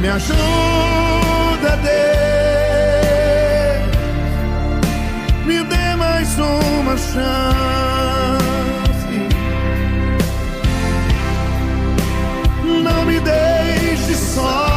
me 0.00 0.08
ajuda, 0.08 1.76
Deus. 1.82 2.02
Me 5.46 5.62
dê 5.64 5.96
mais 5.96 6.38
uma 6.38 6.96
chance. 6.96 8.11
Só. 14.34 14.72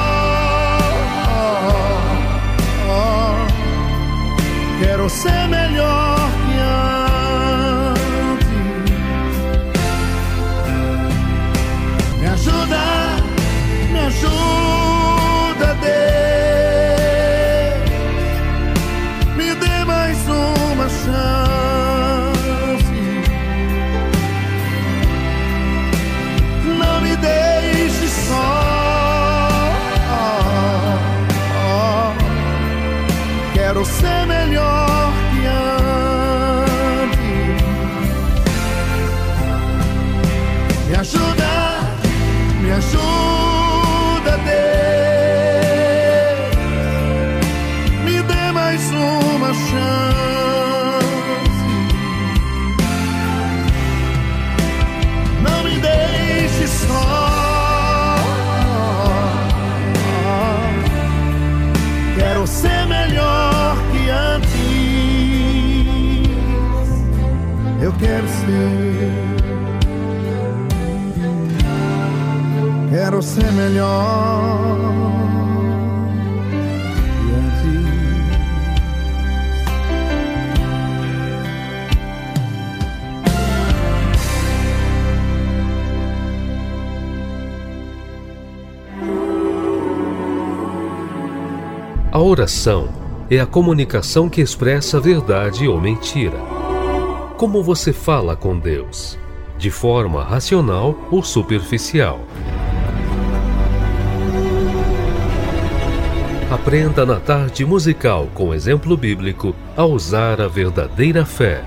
Quero 4.79 5.09
ser 5.09 5.47
melhor 5.47 6.04
ser 73.35 73.51
melhor 73.51 74.71
antes. 77.35 77.85
A 92.09 92.19
oração 92.21 92.87
é 93.29 93.41
a 93.41 93.45
comunicação 93.45 94.29
que 94.29 94.39
expressa 94.39 94.97
verdade 95.01 95.67
ou 95.67 95.81
mentira. 95.81 96.37
Como 97.37 97.61
você 97.61 97.91
fala 97.91 98.33
com 98.33 98.57
Deus? 98.57 99.19
De 99.57 99.69
forma 99.69 100.23
racional 100.23 100.95
ou 101.11 101.21
superficial? 101.21 102.21
Aprenda 106.55 107.05
na 107.05 107.19
tarde 107.19 107.65
musical 107.65 108.31
com 108.33 108.53
exemplo 108.53 108.95
bíblico 108.95 109.53
a 109.75 109.85
usar 109.85 110.39
a 110.39 110.47
verdadeira 110.47 111.25
fé. 111.25 111.65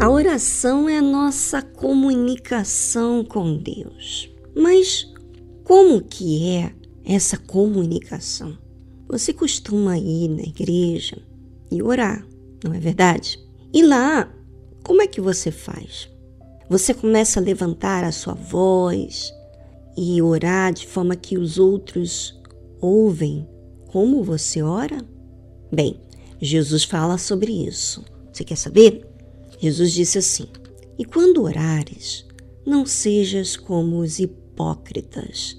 A 0.00 0.10
oração 0.10 0.88
é 0.88 0.98
a 0.98 1.02
nossa 1.02 1.62
comunicação 1.62 3.24
com 3.24 3.56
Deus. 3.58 4.28
Mas 4.56 5.08
como 5.62 6.02
que 6.02 6.50
é 6.50 6.74
essa 7.04 7.36
comunicação? 7.36 8.58
Você 9.06 9.32
costuma 9.32 9.96
ir 9.96 10.26
na 10.30 10.42
igreja 10.42 11.22
e 11.70 11.80
orar, 11.80 12.26
não 12.64 12.74
é 12.74 12.80
verdade? 12.80 13.38
E 13.72 13.84
lá, 13.84 14.28
como 14.82 15.00
é 15.00 15.06
que 15.06 15.20
você 15.20 15.52
faz? 15.52 16.12
Você 16.74 16.92
começa 16.92 17.38
a 17.38 17.42
levantar 17.42 18.02
a 18.02 18.10
sua 18.10 18.34
voz 18.34 19.32
e 19.96 20.20
orar 20.20 20.72
de 20.72 20.84
forma 20.88 21.14
que 21.14 21.38
os 21.38 21.56
outros 21.56 22.36
ouvem 22.80 23.48
como 23.86 24.24
você 24.24 24.60
ora? 24.60 24.98
Bem, 25.72 26.00
Jesus 26.40 26.82
fala 26.82 27.16
sobre 27.16 27.52
isso. 27.52 28.04
Você 28.32 28.42
quer 28.42 28.56
saber? 28.56 29.06
Jesus 29.60 29.92
disse 29.92 30.18
assim: 30.18 30.48
E 30.98 31.04
quando 31.04 31.44
orares, 31.44 32.26
não 32.66 32.84
sejas 32.84 33.56
como 33.56 33.98
os 33.98 34.18
hipócritas, 34.18 35.56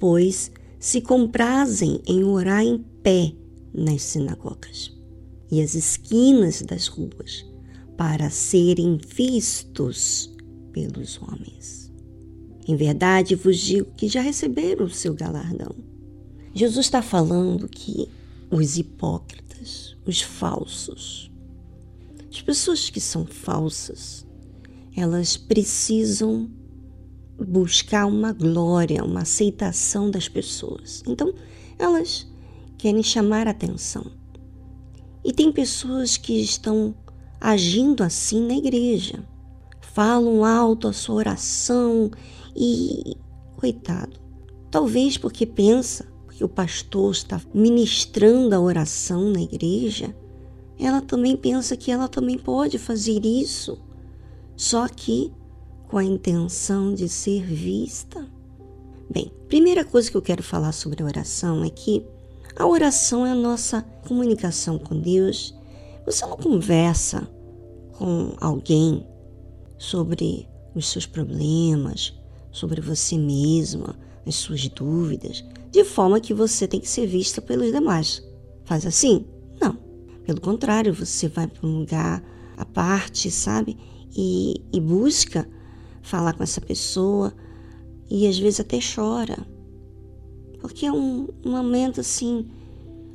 pois 0.00 0.50
se 0.80 1.00
comprazem 1.00 2.02
em 2.08 2.24
orar 2.24 2.64
em 2.64 2.78
pé 3.04 3.32
nas 3.72 4.02
sinagogas 4.02 4.92
e 5.48 5.62
as 5.62 5.76
esquinas 5.76 6.60
das 6.62 6.88
ruas, 6.88 7.46
para 7.96 8.30
serem 8.30 8.98
vistos 8.98 10.28
pelos 10.72 11.20
homens. 11.20 11.92
Em 12.66 12.76
verdade 12.76 13.34
vos 13.34 13.58
digo 13.58 13.92
que 13.96 14.08
já 14.08 14.20
receberam 14.20 14.86
o 14.86 14.90
seu 14.90 15.14
galardão. 15.14 15.74
Jesus 16.54 16.86
está 16.86 17.02
falando 17.02 17.68
que 17.68 18.08
os 18.50 18.76
hipócritas, 18.76 19.96
os 20.04 20.20
falsos, 20.20 21.30
as 22.30 22.40
pessoas 22.42 22.90
que 22.90 23.00
são 23.00 23.26
falsas, 23.26 24.26
elas 24.96 25.36
precisam 25.36 26.50
buscar 27.38 28.06
uma 28.06 28.32
glória, 28.32 29.04
uma 29.04 29.22
aceitação 29.22 30.10
das 30.10 30.28
pessoas. 30.28 31.02
Então, 31.06 31.32
elas 31.78 32.26
querem 32.76 33.02
chamar 33.02 33.48
atenção. 33.48 34.04
E 35.24 35.32
tem 35.32 35.52
pessoas 35.52 36.16
que 36.16 36.40
estão 36.40 36.94
agindo 37.40 38.02
assim 38.02 38.46
na 38.46 38.54
igreja. 38.54 39.24
Falam 39.92 40.44
alto 40.44 40.88
a 40.88 40.92
sua 40.92 41.16
oração 41.16 42.10
e, 42.54 43.16
coitado, 43.56 44.20
talvez 44.70 45.18
porque 45.18 45.44
pensa 45.44 46.06
que 46.30 46.44
o 46.44 46.48
pastor 46.48 47.12
está 47.12 47.40
ministrando 47.52 48.54
a 48.54 48.60
oração 48.60 49.30
na 49.30 49.42
igreja, 49.42 50.14
ela 50.78 51.02
também 51.02 51.36
pensa 51.36 51.76
que 51.76 51.90
ela 51.90 52.08
também 52.08 52.38
pode 52.38 52.78
fazer 52.78 53.26
isso, 53.26 53.78
só 54.56 54.88
que 54.88 55.32
com 55.88 55.98
a 55.98 56.04
intenção 56.04 56.94
de 56.94 57.08
ser 57.08 57.42
vista. 57.44 58.26
Bem, 59.10 59.32
primeira 59.48 59.84
coisa 59.84 60.08
que 60.08 60.16
eu 60.16 60.22
quero 60.22 60.42
falar 60.42 60.72
sobre 60.72 61.02
a 61.02 61.06
oração 61.06 61.64
é 61.64 61.68
que 61.68 62.06
a 62.56 62.64
oração 62.64 63.26
é 63.26 63.32
a 63.32 63.34
nossa 63.34 63.82
comunicação 64.06 64.78
com 64.78 64.98
Deus. 64.98 65.54
Você 66.06 66.24
não 66.24 66.36
conversa 66.36 67.28
com 67.92 68.34
alguém 68.40 69.04
sobre 69.80 70.46
os 70.74 70.88
seus 70.90 71.06
problemas, 71.06 72.12
sobre 72.52 72.82
você 72.82 73.16
mesma, 73.16 73.98
as 74.26 74.34
suas 74.34 74.68
dúvidas, 74.68 75.42
de 75.72 75.82
forma 75.84 76.20
que 76.20 76.34
você 76.34 76.68
tem 76.68 76.78
que 76.78 76.88
ser 76.88 77.06
vista 77.06 77.40
pelos 77.40 77.72
demais. 77.72 78.22
Faz 78.66 78.84
assim? 78.84 79.24
Não. 79.58 79.78
Pelo 80.26 80.38
contrário, 80.38 80.92
você 80.92 81.28
vai 81.28 81.46
para 81.46 81.66
um 81.66 81.78
lugar 81.78 82.22
à 82.58 82.64
parte, 82.64 83.30
sabe? 83.30 83.78
E, 84.14 84.62
e 84.70 84.78
busca 84.78 85.48
falar 86.02 86.34
com 86.34 86.42
essa 86.42 86.60
pessoa 86.60 87.32
e 88.08 88.26
às 88.26 88.38
vezes 88.38 88.60
até 88.60 88.78
chora. 88.80 89.38
Porque 90.60 90.84
é 90.84 90.92
um, 90.92 91.26
um 91.44 91.52
momento 91.52 92.02
assim, 92.02 92.46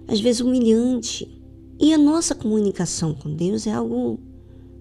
às 0.08 0.20
vezes 0.20 0.42
humilhante. 0.42 1.32
E 1.80 1.94
a 1.94 1.98
nossa 1.98 2.34
comunicação 2.34 3.14
com 3.14 3.36
Deus 3.36 3.68
é 3.68 3.72
algo 3.72 4.20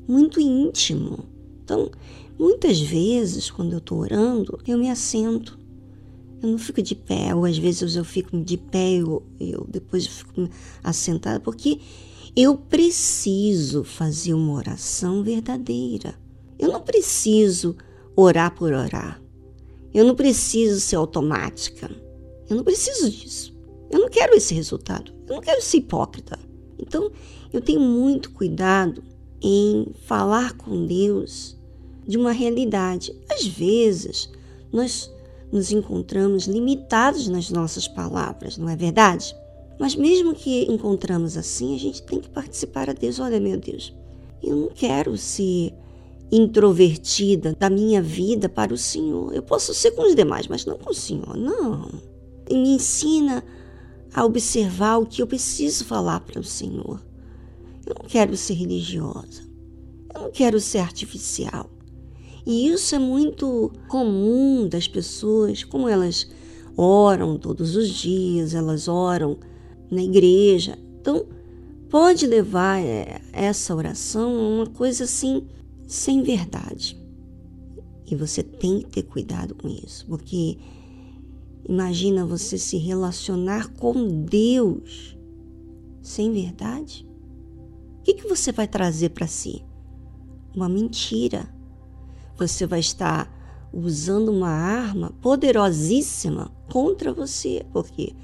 muito 0.09 0.41
íntimo. 0.41 1.34
Então, 1.65 1.91
muitas 2.39 2.81
vezes, 2.81 3.51
quando 3.51 3.73
eu 3.73 3.79
estou 3.79 3.99
orando, 3.99 4.59
eu 4.67 4.79
me 4.79 4.91
assento 4.91 5.59
eu 6.45 6.51
não 6.51 6.59
fico 6.59 6.83
de 6.83 6.95
pé, 6.95 7.35
ou 7.35 7.47
às 7.47 7.57
vezes 7.57 7.97
eu 7.97 8.05
fico 8.05 8.39
de 8.39 8.59
pé 8.59 8.91
e 8.91 8.99
eu, 8.99 9.23
eu, 9.41 9.67
depois 9.67 10.05
eu 10.05 10.11
fico 10.11 10.49
assentada, 10.83 11.41
porque 11.41 11.81
eu 12.37 12.55
preciso 12.55 13.83
fazer 13.83 14.35
uma 14.35 14.53
oração 14.53 15.23
verdadeira. 15.23 16.15
Eu 16.59 16.69
não 16.69 16.83
preciso 16.83 17.75
orar 18.15 18.55
por 18.55 18.75
orar. 18.75 19.23
Eu 19.95 20.05
não 20.05 20.15
preciso 20.15 20.81
ser 20.81 20.97
automática. 20.97 21.91
Eu 22.51 22.57
não 22.57 22.65
preciso 22.65 23.09
disso. 23.11 23.57
Eu 23.91 24.01
não 24.01 24.11
quero 24.11 24.35
esse 24.35 24.53
resultado. 24.53 25.15
Eu 25.27 25.37
não 25.37 25.41
quero 25.41 25.63
ser 25.63 25.79
hipócrita. 25.79 26.39
Então, 26.79 27.11
eu 27.55 27.61
tenho 27.63 27.81
muito 27.81 28.31
cuidado 28.33 29.03
em 29.47 29.89
falar 30.07 30.55
com 30.55 30.87
Deus 30.87 31.55
de 32.09 32.17
uma 32.17 32.33
realidade. 32.33 33.15
Às 33.31 33.47
vezes, 33.47 34.31
nós 34.73 35.13
nos 35.53 35.71
encontramos 35.71 36.47
limitados 36.47 37.29
nas 37.29 37.51
nossas 37.51 37.87
palavras, 37.87 38.57
não 38.57 38.71
é 38.71 38.75
verdade? 38.75 39.37
Mas 39.79 39.95
mesmo 39.95 40.35
que 40.35 40.63
encontramos 40.65 41.37
assim, 41.37 41.75
a 41.75 41.79
gente 41.79 42.03
tem 42.03 42.21
que 42.21 42.31
participar 42.31 42.89
a 42.89 42.95
Deus. 42.95 43.21
Olha, 43.21 43.39
meu 43.39 43.59
Deus, 43.59 43.93
eu 44.43 44.57
não 44.57 44.69
quero 44.69 45.15
ser 45.19 45.75
introvertida 46.33 47.55
da 47.59 47.69
minha 47.69 48.01
vida 48.01 48.49
para 48.49 48.73
o 48.73 48.79
Senhor. 48.79 49.35
Eu 49.35 49.43
posso 49.43 49.75
ser 49.75 49.91
com 49.91 50.07
os 50.09 50.15
demais, 50.15 50.49
mas 50.49 50.65
não 50.65 50.79
com 50.79 50.91
o 50.91 50.95
Senhor, 50.95 51.37
não. 51.37 51.91
E 52.49 52.55
me 52.55 52.71
ensina 52.71 53.45
a 54.15 54.25
observar 54.25 54.97
o 54.97 55.07
que 55.07 55.21
eu 55.21 55.27
preciso 55.27 55.85
falar 55.85 56.21
para 56.21 56.41
o 56.41 56.45
Senhor. 56.45 57.01
Eu 57.87 57.95
não 58.01 58.09
quero 58.09 58.37
ser 58.37 58.55
religiosa. 58.55 59.43
Eu 60.15 60.23
não 60.23 60.31
quero 60.31 60.61
ser 60.61 60.79
artificial. 60.79 61.71
E 62.47 62.69
isso 62.69 62.95
é 62.95 62.99
muito 62.99 63.73
comum 63.89 64.69
das 64.69 64.87
pessoas, 64.87 65.65
como 65.65 65.89
elas 65.89 66.29
oram 66.77 67.39
todos 67.39 67.75
os 67.77 67.89
dias, 67.89 68.55
elas 68.55 68.87
oram 68.89 69.39
na 69.91 70.03
igreja. 70.03 70.79
Então, 71.01 71.27
pode 71.89 72.27
levar 72.27 72.81
é, 72.81 73.21
essa 73.33 73.75
oração 73.75 74.31
a 74.37 74.49
uma 74.49 74.67
coisa 74.67 75.05
assim, 75.05 75.47
sem 75.87 76.23
verdade. 76.23 76.99
E 78.07 78.15
você 78.15 78.43
tem 78.43 78.81
que 78.81 78.91
ter 78.91 79.03
cuidado 79.05 79.55
com 79.55 79.69
isso, 79.69 80.05
porque 80.07 80.59
imagina 81.67 82.27
você 82.27 82.59
se 82.59 82.77
relacionar 82.77 83.73
com 83.75 84.25
Deus 84.25 85.17
sem 86.03 86.31
verdade. 86.31 87.07
Que, 88.05 88.13
que 88.13 88.29
você 88.29 88.53
vai 88.53 88.69
trazer 88.69 89.09
para 89.11 89.27
si? 89.27 89.65
Uma 90.55 90.69
mentira 90.69 91.49
você 92.37 92.67
vai 92.67 92.81
estar 92.81 93.33
usando 93.73 94.29
uma 94.29 94.51
arma 94.51 95.11
poderosíssima 95.23 96.53
contra 96.71 97.15
você, 97.15 97.65
porque 97.73 98.15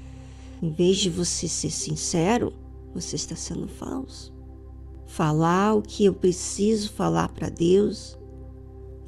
em 0.61 0.71
vez 0.71 0.97
de 0.97 1.09
você 1.09 1.47
ser 1.47 1.71
sincero, 1.71 2.53
você 2.93 3.15
está 3.15 3.35
sendo 3.35 3.67
falso. 3.67 4.31
Falar 5.07 5.73
o 5.73 5.81
que 5.81 6.05
eu 6.05 6.13
preciso 6.13 6.91
falar 6.91 7.29
para 7.29 7.49
Deus 7.49 8.17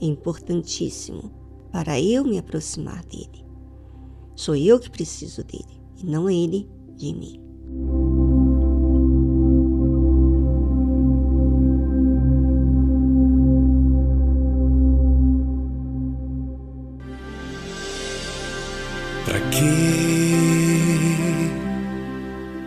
é 0.02 0.06
importantíssimo 0.06 1.32
para 1.72 2.00
eu 2.02 2.24
me 2.24 2.40
aproximar 2.40 3.06
dele. 3.06 3.46
Sou 4.36 4.56
eu 4.56 4.80
que 4.80 4.90
preciso 4.90 5.44
dele 5.44 5.82
e 5.98 6.06
não 6.06 6.28
ele 6.30 6.68
de 6.96 7.14
mim. 7.14 8.33
Que 19.54 21.52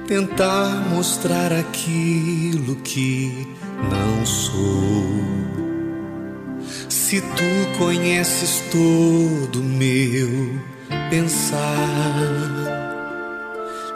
tentar 0.07 0.89
mostrar 0.91 1.53
aquilo 1.53 2.77
que 2.77 3.49
não 3.91 4.25
sou? 4.25 5.07
Se 6.89 7.21
tu 7.21 7.79
conheces 7.79 8.63
todo 8.71 9.63
meu 9.63 10.61
pensar 11.11 11.57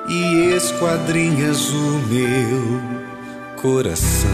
e 0.08 0.54
esquadrinhas 0.56 1.70
o 1.70 1.98
meu 2.08 2.80
coração. 3.56 4.30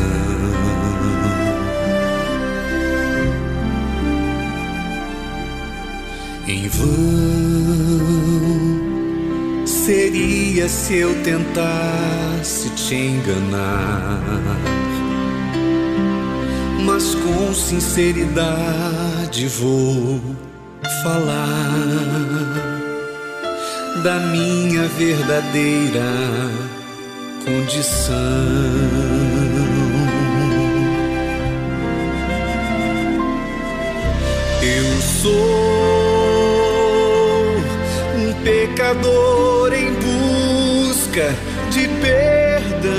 Em 6.49 6.69
vão 6.69 8.16
seria 9.87 10.69
se 10.69 10.97
eu 10.97 11.15
tentasse 11.23 12.69
te 12.71 12.97
enganar, 12.97 14.21
mas 16.85 17.15
com 17.15 17.55
sinceridade 17.55 19.47
vou 19.47 20.21
falar 21.05 21.71
da 24.03 24.19
minha 24.19 24.89
verdadeira 24.89 26.03
condição. 27.45 28.17
Eu 34.63 35.01
sou 35.23 35.86
pecador 38.47 39.73
em 39.73 39.93
busca 39.95 41.35
de 41.69 41.89
perdão, 42.01 42.93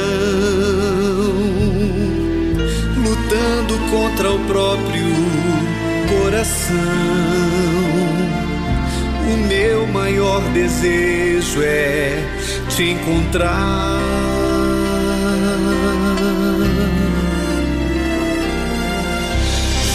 lutando 2.97 3.79
contra 3.89 4.29
o 4.33 4.39
próprio 4.39 5.15
coração. 6.09 6.75
O 9.31 9.37
meu 9.47 9.87
maior 9.87 10.41
desejo 10.51 11.61
é 11.61 12.21
te 12.67 12.91
encontrar. 12.91 14.01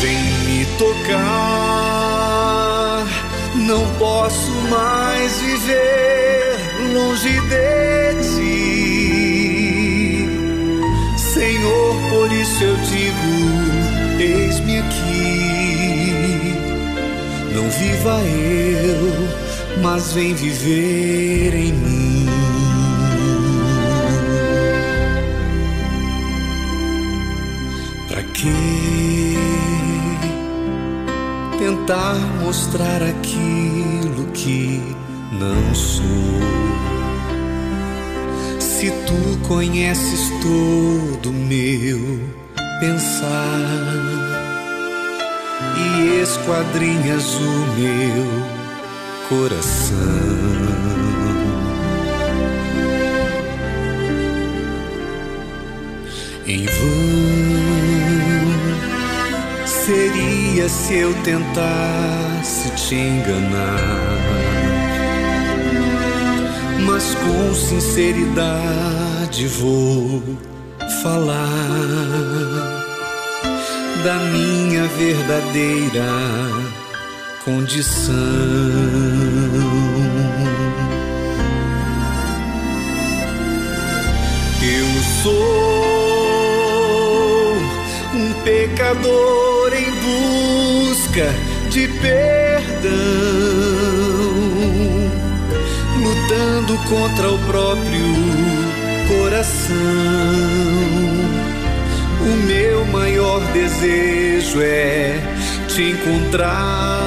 Vem 0.00 0.16
me 0.46 0.64
tocar, 0.78 2.22
não 3.54 3.86
posso 3.98 4.50
mais 4.70 5.41
longe 7.02 7.40
de 7.52 8.14
ti. 8.30 8.56
Senhor, 11.16 11.94
por 12.10 12.32
isso 12.32 12.64
eu 12.64 12.76
digo: 12.76 13.32
eis-me 14.20 14.78
aqui. 14.78 15.42
Não 17.54 17.68
viva 17.70 18.20
eu, 18.22 19.28
mas 19.82 20.12
vem 20.12 20.34
viver 20.34 21.54
em 21.54 21.72
mim. 21.72 22.26
Para 28.08 28.22
que 28.22 29.36
tentar 31.58 32.16
mostrar 32.42 33.02
aquilo 33.02 34.26
que 34.32 34.82
não 35.32 35.74
sou. 35.74 36.91
Se 38.82 38.90
tu 38.90 39.38
conheces 39.46 40.28
todo 40.42 41.32
meu 41.32 42.00
pensar 42.80 43.30
e 45.78 46.20
esquadrinhas 46.20 47.32
o 47.36 47.66
meu 47.78 48.26
coração. 49.28 49.96
Em 56.44 56.66
vão 56.66 56.82
seria 59.64 60.68
se 60.68 60.94
eu 60.94 61.14
tentasse 61.22 62.68
te 62.70 62.96
enganar 62.96 64.61
mas 67.02 67.14
com 67.14 67.54
sinceridade 67.54 69.46
vou 69.48 70.22
falar 71.02 71.42
da 74.04 74.14
minha 74.14 74.86
verdadeira 74.88 76.06
condição. 77.44 78.12
Eu 84.62 84.86
sou 85.22 85.62
um 88.14 88.32
pecador 88.44 89.72
em 89.74 89.90
busca 90.00 91.26
de 91.68 91.88
perdão 91.88 93.61
lutando 96.32 96.78
contra 96.88 97.30
o 97.30 97.38
próprio 97.40 98.06
coração. 99.08 99.76
O 102.20 102.36
meu 102.46 102.86
maior 102.86 103.40
desejo 103.52 104.60
é 104.62 105.20
te 105.68 105.90
encontrar. 105.90 107.02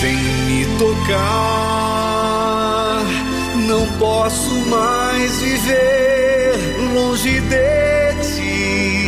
Vem 0.00 0.16
me 0.16 0.66
tocar, 0.78 1.04
não 3.68 3.86
posso 3.98 4.54
mais 4.68 5.40
viver 5.40 6.54
longe 6.94 7.40
de 7.40 8.14
ti, 8.22 8.98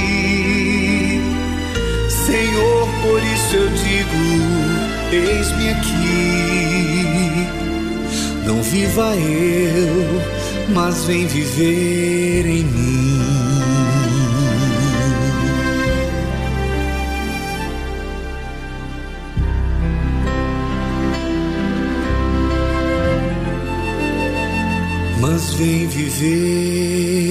Senhor. 2.09 2.89
Por 3.03 3.23
isso 3.23 3.57
eu 3.57 3.69
digo: 3.69 3.90
eis-me 5.17 5.71
aqui. 5.71 7.01
Não 8.47 8.63
viva 8.63 9.15
eu, 9.17 10.23
mas 10.75 11.05
vem 11.05 11.27
viver 11.27 12.47
em 12.47 12.65
mim. 12.65 13.21
Mas 25.21 25.55
vem 25.55 25.87
viver 25.87 27.30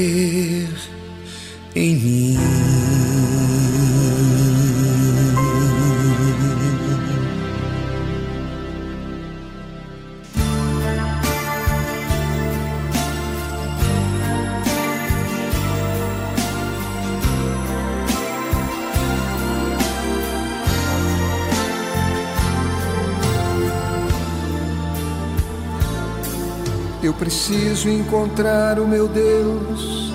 preciso 27.80 27.90
encontrar 27.90 28.78
o 28.78 28.86
meu 28.86 29.08
Deus 29.08 30.12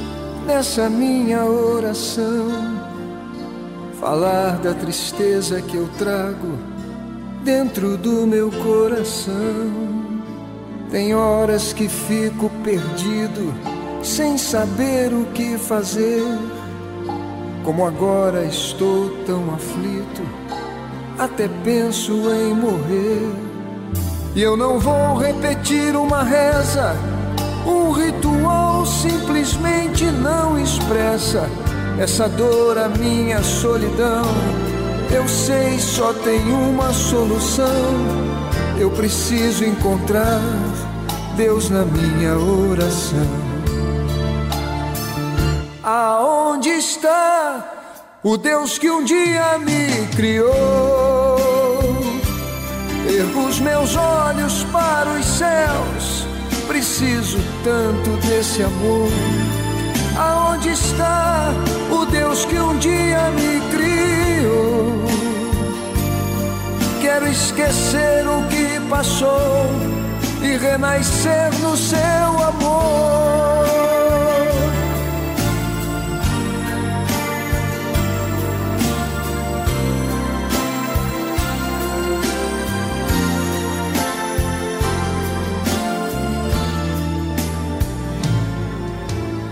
nessa 0.46 0.90
minha 0.90 1.44
oração. 1.46 2.48
Falar 3.98 4.58
da 4.58 4.74
tristeza 4.74 5.62
que 5.62 5.76
eu 5.76 5.88
trago 5.96 6.58
dentro 7.42 7.96
do 7.96 8.26
meu 8.26 8.50
coração. 8.50 9.72
Tem 10.90 11.14
horas 11.14 11.72
que 11.72 11.88
fico 11.88 12.50
perdido, 12.62 13.54
sem 14.02 14.36
saber 14.36 15.14
o 15.14 15.24
que 15.32 15.56
fazer. 15.56 16.22
Como 17.64 17.86
agora 17.86 18.44
estou 18.44 19.08
tão 19.24 19.54
aflito, 19.54 20.22
até 21.18 21.48
penso 21.64 22.12
em 22.30 22.52
morrer. 22.52 23.32
E 24.36 24.42
eu 24.42 24.54
não 24.54 24.78
vou 24.78 25.16
repetir 25.16 25.96
uma 25.96 26.22
reza, 26.22 26.94
um 27.66 27.90
ritual 27.92 28.84
simplesmente 28.86 30.04
não 30.04 30.58
expressa 30.58 31.48
essa 31.98 32.28
dor, 32.28 32.76
a 32.78 32.88
minha 32.88 33.42
solidão. 33.42 34.24
Eu 35.10 35.28
sei, 35.28 35.78
só 35.78 36.12
tem 36.12 36.40
uma 36.52 36.92
solução. 36.92 37.66
Eu 38.78 38.90
preciso 38.90 39.64
encontrar 39.64 40.40
Deus 41.36 41.70
na 41.70 41.84
minha 41.84 42.36
oração. 42.36 43.54
Aonde 45.82 46.70
está 46.70 47.72
o 48.22 48.36
Deus 48.36 48.78
que 48.78 48.90
um 48.90 49.04
dia 49.04 49.58
me 49.58 50.06
criou? 50.16 51.36
Ergo 53.06 53.46
os 53.46 53.60
meus 53.60 53.94
olhos 53.96 54.64
para 54.72 55.10
os 55.10 55.26
céus, 55.26 56.13
preciso 56.66 57.38
tanto 57.62 58.10
desse 58.26 58.62
amor. 58.62 59.08
Aonde 60.16 60.70
está 60.70 61.52
o 61.90 62.04
Deus 62.06 62.44
que 62.44 62.58
um 62.58 62.76
dia 62.78 63.30
me 63.30 63.60
criou? 63.70 65.04
Quero 67.00 67.26
esquecer 67.28 68.26
o 68.26 68.46
que 68.48 68.80
passou 68.88 69.66
e 70.42 70.56
renascer 70.56 71.52
no 71.60 71.76
seu 71.76 71.98
amor. 71.98 73.93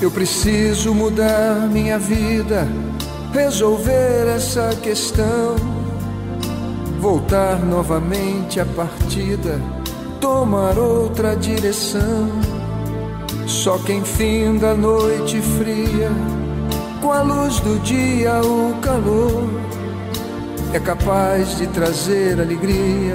Eu 0.03 0.11
preciso 0.11 0.93
mudar 0.93 1.69
minha 1.70 1.97
vida, 1.97 2.66
resolver 3.33 4.27
essa 4.35 4.74
questão, 4.83 5.55
voltar 6.99 7.65
novamente 7.65 8.59
à 8.59 8.66
partida, 8.66 9.61
tomar 10.20 10.77
outra 10.77 11.37
direção. 11.37 12.29
Só 13.47 13.79
quem 13.79 14.03
finda 14.03 14.73
a 14.73 14.74
noite 14.74 15.41
fria, 15.41 16.11
com 17.01 17.12
a 17.12 17.23
luz 17.23 17.61
do 17.61 17.79
dia, 17.85 18.41
o 18.41 18.74
calor, 18.81 19.49
é 20.73 20.81
capaz 20.81 21.59
de 21.59 21.69
trazer 21.69 22.41
alegria 22.41 23.15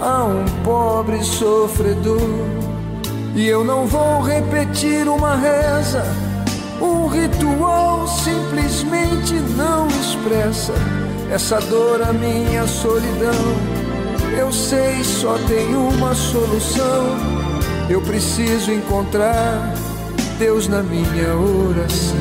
a 0.00 0.22
um 0.22 0.44
pobre 0.62 1.20
sofredor. 1.24 2.65
E 3.36 3.46
eu 3.46 3.62
não 3.62 3.86
vou 3.86 4.22
repetir 4.22 5.06
uma 5.06 5.36
reza, 5.36 6.02
um 6.80 7.06
ritual 7.06 8.08
simplesmente 8.08 9.34
não 9.54 9.86
expressa 9.88 10.72
essa 11.30 11.60
dor, 11.60 12.00
a 12.00 12.14
minha 12.14 12.66
solidão. 12.66 13.34
Eu 14.38 14.50
sei, 14.50 15.04
só 15.04 15.36
tem 15.46 15.74
uma 15.74 16.14
solução. 16.14 17.04
Eu 17.90 18.00
preciso 18.00 18.72
encontrar 18.72 19.74
Deus 20.38 20.66
na 20.66 20.82
minha 20.82 21.36
oração. 21.36 22.16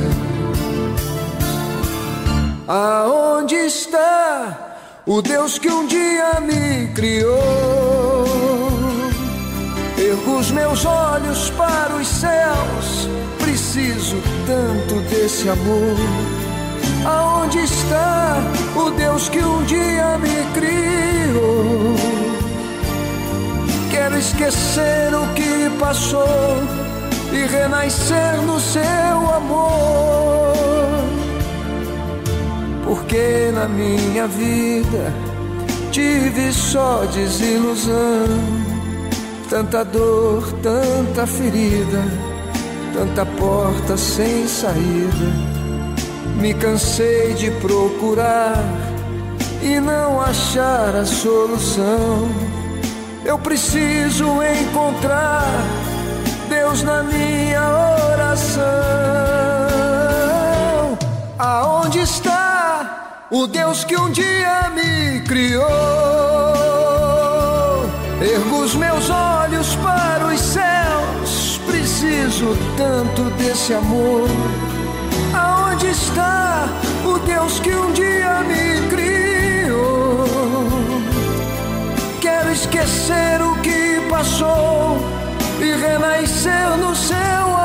Aonde 2.68 3.56
está 3.56 4.78
o 5.06 5.22
Deus 5.22 5.58
que 5.58 5.70
um 5.70 5.88
dia 5.88 6.42
me 6.42 6.88
criou? 6.94 7.75
Ergo 10.26 10.40
os 10.40 10.50
meus 10.50 10.86
olhos 10.86 11.52
para 11.52 11.96
os 11.96 12.08
céus, 12.08 13.08
preciso 13.38 14.18
tanto 14.48 15.00
desse 15.08 15.48
amor. 15.48 15.96
Aonde 17.06 17.60
está 17.60 18.38
o 18.76 18.90
Deus 18.90 19.30
que 19.30 19.38
um 19.40 19.64
dia 19.66 20.18
me 20.18 20.44
criou? 20.54 21.96
esquecer 24.18 25.14
o 25.14 25.28
que 25.34 25.70
passou 25.78 26.58
e 27.32 27.46
renascer 27.46 28.42
no 28.42 28.60
seu 28.60 28.82
amor. 29.36 30.56
Porque 32.84 33.52
na 33.54 33.68
minha 33.68 34.26
vida 34.26 35.14
tive 35.92 36.52
só 36.54 37.04
desilusão, 37.06 38.26
tanta 39.50 39.84
dor, 39.84 40.52
tanta 40.62 41.28
ferida, 41.28 42.04
tanta 42.94 43.26
porta 43.26 43.98
sem 43.98 44.48
saída. 44.48 45.56
Me 46.40 46.54
cansei 46.54 47.34
de 47.34 47.52
procurar 47.52 48.64
e 49.62 49.80
não 49.80 50.22
achar 50.22 50.96
a 50.96 51.06
solução. 51.06 52.30
Eu 53.24 53.40
preciso 53.40 54.26
encontrar 54.44 55.48
Deus 56.50 56.84
na 56.84 57.04
minha 57.04 57.62
oração. 58.12 58.66
Aonde 61.38 62.00
está 62.00 63.28
o 63.32 63.48
Deus 63.48 63.84
que 63.84 63.98
um 63.98 64.12
dia 64.12 64.70
me 64.76 65.22
criou? 65.22 66.65
Ergo 68.26 68.64
os 68.64 68.74
meus 68.74 69.08
olhos 69.12 69.76
para 69.76 70.26
os 70.26 70.42
céus, 70.42 71.62
preciso 71.68 72.58
tanto 72.76 73.22
desse 73.38 73.72
amor. 73.72 74.28
Aonde 75.32 75.86
está 75.92 76.68
o 77.06 77.20
Deus 77.20 77.60
que 77.60 77.70
um 77.70 77.92
dia 77.92 78.42
me 78.42 78.88
criou? 78.90 80.26
Quero 82.20 82.52
esquecer 82.52 83.44
o 83.44 83.56
que 83.62 84.02
passou 84.10 84.98
e 85.60 85.76
renascer 85.76 86.78
no 86.78 86.96
seu 86.96 87.16
amor. 87.18 87.65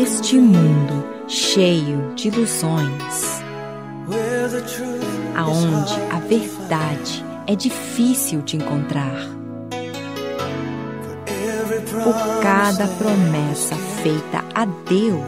Neste 0.00 0.38
mundo 0.38 1.04
cheio 1.28 2.14
de 2.14 2.28
ilusões, 2.28 3.42
aonde 5.36 5.92
a 6.10 6.18
verdade 6.20 7.22
é 7.46 7.54
difícil 7.54 8.40
de 8.40 8.56
encontrar. 8.56 9.14
Por 12.02 12.42
cada 12.42 12.88
promessa 12.96 13.76
feita 14.02 14.42
a 14.54 14.64
Deus, 14.64 15.20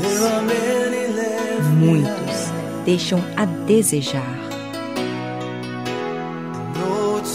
muitos 1.75 2.51
deixam 2.87 3.23
a 3.37 3.45
desejar. 3.45 4.39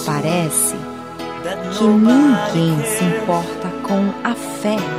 Parece 0.07 0.75
que 1.77 1.83
ninguém 1.83 2.83
se 2.83 3.03
importa 3.03 3.69
com 3.83 4.27
a 4.27 4.33
fé. 4.33 4.96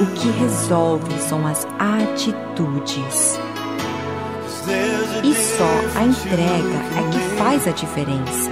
O 0.00 0.06
que 0.14 0.30
resolve 0.30 1.20
são 1.20 1.46
as 1.46 1.66
atitudes. 1.78 3.38
E 5.22 5.34
só 5.34 5.98
a 5.98 6.04
entrega 6.04 6.78
é 6.96 7.10
que 7.10 7.36
faz 7.36 7.66
a 7.68 7.70
diferença. 7.70 8.50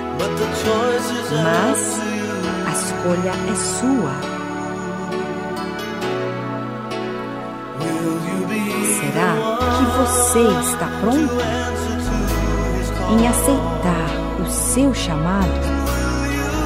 Mas 1.43 2.01
a 2.67 2.73
escolha 2.73 3.33
é 3.51 3.55
sua. 3.55 4.41
Será 9.01 9.35
que 9.77 9.85
você 9.99 10.43
está 10.71 10.89
pronto 11.01 11.35
em 13.13 13.27
aceitar 13.27 14.11
o 14.41 14.51
seu 14.51 14.95
chamado 14.95 15.49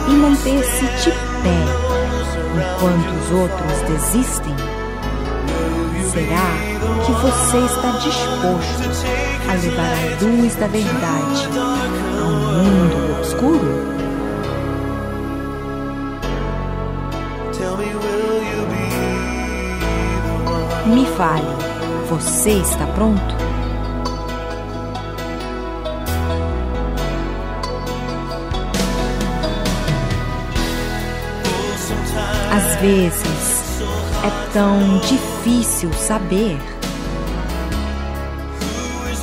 e 0.09 0.13
manter-se 0.13 0.85
de 0.85 1.11
pé 1.43 2.03
enquanto 2.35 3.11
os 3.20 3.31
outros 3.31 3.81
desistem? 3.89 4.55
Será 6.12 6.74
que 7.05 7.12
você 7.12 7.59
está 7.59 7.90
disposto 7.98 8.85
a 9.48 9.55
levar 9.55 9.94
a 9.94 10.24
luz 10.24 10.55
da 10.56 10.66
verdade 10.66 11.48
ao 12.23 12.31
mundo 12.31 13.19
obscuro? 13.19 13.94
Me 20.86 21.06
fale, 21.16 21.47
você 22.09 22.51
está 22.51 22.86
pronto? 22.89 23.44
Vezes 32.85 33.81
é 34.23 34.52
tão 34.52 34.98
difícil 34.98 35.90
saber 35.94 36.59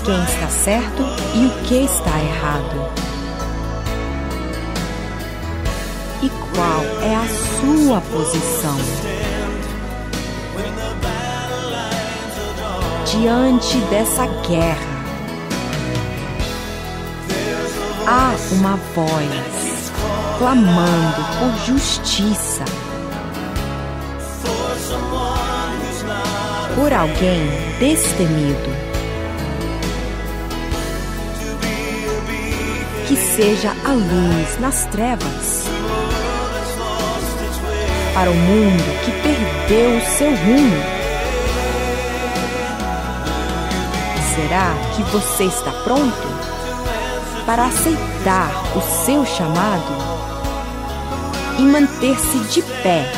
quem 0.04 0.24
está 0.24 0.48
certo 0.48 1.04
e 1.36 1.46
o 1.46 1.64
que 1.66 1.76
está 1.76 2.20
errado. 2.24 2.90
E 6.24 6.30
qual 6.56 6.84
é 7.04 7.16
a 7.16 7.28
sua 7.60 8.02
posição? 8.02 8.78
Diante 13.12 13.78
dessa 13.92 14.26
guerra, 14.48 15.04
há 18.08 18.34
uma 18.54 18.76
voz 18.96 19.92
clamando 20.40 21.24
por 21.38 21.66
justiça. 21.68 22.81
Por 26.76 26.94
alguém 26.94 27.42
destemido. 27.80 28.92
que 33.12 33.18
seja 33.18 33.76
a 33.84 33.92
luz 33.92 34.58
nas 34.62 34.86
trevas. 34.86 35.66
Para 38.14 38.32
o 38.32 38.34
mundo 38.34 39.04
que 39.04 39.12
perdeu 39.12 39.98
o 39.98 40.02
seu 40.02 40.30
rumo. 40.30 40.84
Será 44.34 44.74
que 44.96 45.04
você 45.12 45.44
está 45.44 45.72
pronto 45.84 46.28
para 47.46 47.66
aceitar 47.66 48.50
o 48.78 48.82
seu 49.04 49.26
chamado 49.26 49.94
e 51.60 51.64
manter-se 51.64 52.38
de 52.50 52.62
pé 52.82 53.12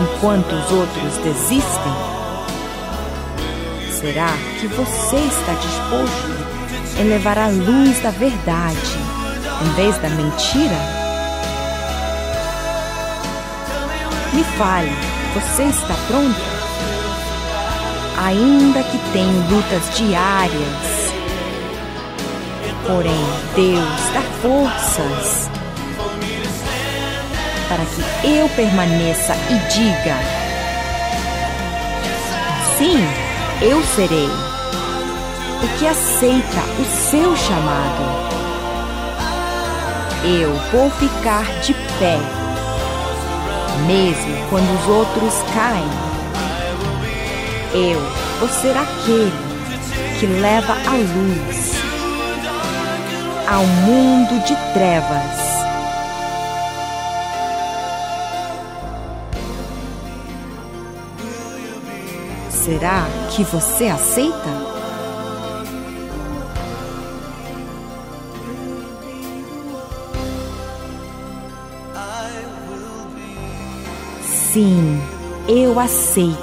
enquanto 0.00 0.50
os 0.50 0.72
outros 0.72 1.18
desistem? 1.18 2.07
Será 4.00 4.28
que 4.60 4.68
você 4.68 5.16
está 5.16 5.54
disposto 5.54 7.00
em 7.00 7.08
levar 7.08 7.36
a 7.36 7.48
luz 7.48 7.98
da 8.00 8.10
verdade 8.10 8.96
em 9.60 9.70
vez 9.74 9.98
da 9.98 10.08
mentira? 10.10 10.76
Me 14.32 14.44
fale, 14.56 14.92
você 15.34 15.64
está 15.64 15.94
pronto? 16.06 16.40
Ainda 18.24 18.84
que 18.84 18.98
tenha 19.12 19.48
lutas 19.50 19.96
diárias, 19.96 21.12
porém 22.86 23.26
Deus 23.56 24.10
dá 24.14 24.22
forças 24.40 25.50
para 27.68 27.84
que 27.84 28.28
eu 28.28 28.48
permaneça 28.50 29.34
e 29.50 29.58
diga: 29.72 30.16
Sim, 32.78 33.27
eu 33.60 33.82
serei 33.82 34.28
o 35.62 35.78
que 35.78 35.86
aceita 35.86 36.62
o 36.78 36.84
seu 36.84 37.36
chamado. 37.36 38.28
Eu 40.24 40.54
vou 40.70 40.88
ficar 40.90 41.44
de 41.60 41.74
pé, 41.98 42.18
mesmo 43.86 44.48
quando 44.48 44.72
os 44.78 44.88
outros 44.88 45.34
caem. 45.54 45.88
Eu 47.74 48.00
vou 48.38 48.48
ser 48.48 48.76
aquele 48.76 49.32
que 50.20 50.26
leva 50.26 50.74
a 50.74 50.92
luz 50.92 51.74
ao 53.48 53.64
mundo 53.66 54.44
de 54.44 54.54
trevas. 54.72 55.47
Será 62.68 63.06
que 63.34 63.42
você 63.44 63.86
aceita? 63.86 64.34
Sim, 74.20 75.00
eu 75.48 75.80
aceito. 75.80 76.36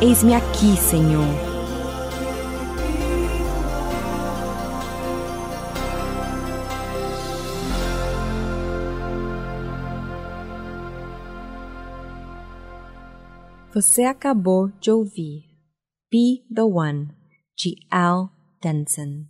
Eis-me 0.00 0.34
aqui, 0.34 0.76
Senhor. 0.76 1.53
Você 13.74 14.04
acabou 14.04 14.70
de 14.80 14.88
ouvir 14.88 15.42
Be 16.08 16.44
the 16.54 16.62
One, 16.62 17.08
de 17.56 17.74
Al 17.90 18.30
Denson. 18.62 19.24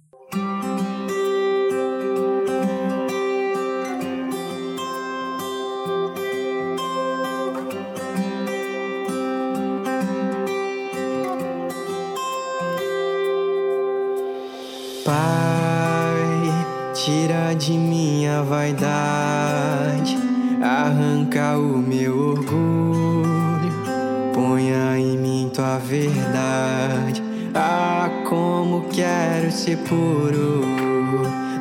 Tira 16.95 17.55
de 17.55 17.73
minha 17.73 18.43
vaidade, 18.43 20.17
arranca 20.63 21.59
o 21.59 21.77
meu 21.77 22.31
orgulho, 22.31 22.74
Ah, 27.57 28.11
como 28.29 28.89
quero 28.89 29.53
ser 29.53 29.79
puro, 29.79 30.63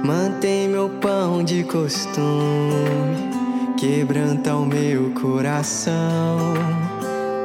mantém 0.03 0.68
meu 0.68 0.90
pão 0.90 1.44
de 1.44 1.64
costume, 1.64 3.30
quebranta 3.78 4.56
o 4.56 4.65
meu 4.65 5.11
coração. 5.11 6.56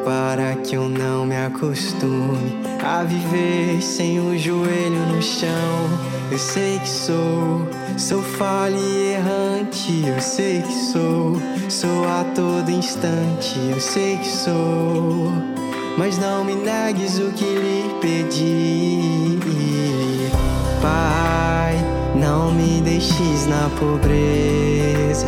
para 0.02 0.54
que 0.54 0.74
eu 0.74 0.88
não 0.88 1.26
me 1.26 1.36
acostume 1.36 2.58
a 2.82 3.04
viver 3.04 3.82
sem 3.82 4.18
o 4.18 4.38
joelho 4.38 5.06
no 5.12 5.20
chão. 5.20 5.50
Eu 6.30 6.38
sei 6.38 6.78
que 6.78 6.88
sou, 6.88 7.68
sou 7.98 8.22
falha 8.22 8.74
e 8.74 9.14
errante. 9.14 10.04
Eu 10.06 10.18
sei 10.22 10.62
que 10.62 10.72
sou, 10.72 11.36
sou 11.68 12.08
a 12.08 12.24
todo 12.34 12.70
instante. 12.70 13.58
Eu 13.70 13.78
sei 13.78 14.16
que 14.16 14.28
sou, 14.28 15.30
mas 15.98 16.16
não 16.16 16.42
me 16.44 16.54
negues 16.54 17.18
o 17.18 17.30
que 17.32 17.44
lhe 17.44 17.87
pedi. 18.00 19.38
Pai, 20.80 21.76
não 22.14 22.52
me 22.52 22.80
deixes 22.80 23.46
na 23.46 23.68
pobreza, 23.78 25.26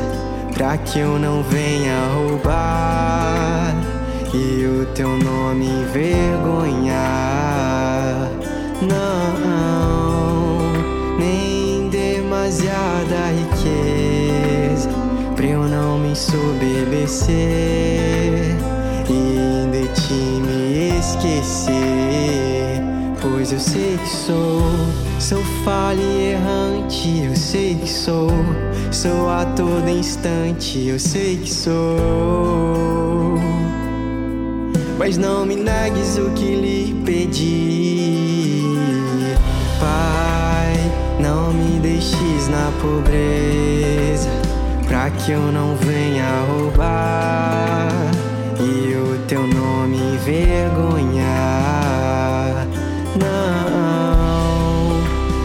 pra 0.54 0.78
que 0.78 0.98
eu 1.00 1.18
não 1.18 1.42
venha 1.42 1.98
roubar 2.14 3.74
e 4.32 4.64
o 4.64 4.86
teu 4.94 5.08
nome 5.08 5.66
envergonhar. 5.66 7.00
Não, 8.82 10.72
nem 11.18 11.88
demasiada 11.88 13.30
riqueza 13.36 14.88
pra 15.36 15.46
eu 15.46 15.64
não 15.64 15.98
me 15.98 16.12
ensoberbecer 16.12 17.34
e 19.08 19.70
de 19.70 19.88
ti 20.00 20.42
me 20.42 20.98
esquecer. 20.98 22.09
Pois 23.20 23.52
eu 23.52 23.60
sei 23.60 23.98
que 23.98 24.08
sou, 24.08 24.62
sou 25.18 25.42
falha 25.64 26.00
e 26.00 26.32
errante. 26.32 27.24
Eu 27.24 27.36
sei 27.36 27.74
que 27.74 27.88
sou, 27.88 28.30
sou 28.90 29.28
a 29.28 29.44
todo 29.56 29.88
instante. 29.88 30.86
Eu 30.86 30.98
sei 30.98 31.36
que 31.36 31.52
sou 31.52 33.40
mas 35.00 35.16
não 35.16 35.46
me 35.46 35.56
negues 35.56 36.18
o 36.18 36.28
que 36.32 36.54
lhe 36.54 37.02
pedi. 37.06 38.62
Pai, 39.80 40.74
não 41.18 41.54
me 41.54 41.80
deixes 41.80 42.48
na 42.48 42.70
pobreza, 42.82 44.28
pra 44.86 45.08
que 45.10 45.32
eu 45.32 45.50
não 45.50 45.74
venha 45.76 46.44
roubar 46.50 47.88
e 48.60 48.94
o 48.94 49.18
teu 49.26 49.46
nome 49.46 49.96
envergonhar. 49.96 51.79
Não, 53.20 55.00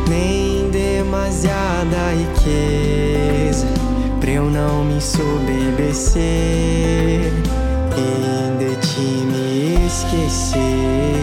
nem 0.09 0.69
demasiada 0.69 2.11
riqueza, 2.11 3.67
pra 4.19 4.31
eu 4.31 4.49
não 4.49 4.83
me 4.83 4.95
ensoberbecer 4.95 6.21
e 7.97 8.57
de 8.59 8.75
ti 8.87 9.01
me 9.01 9.85
esquecer. 9.85 11.14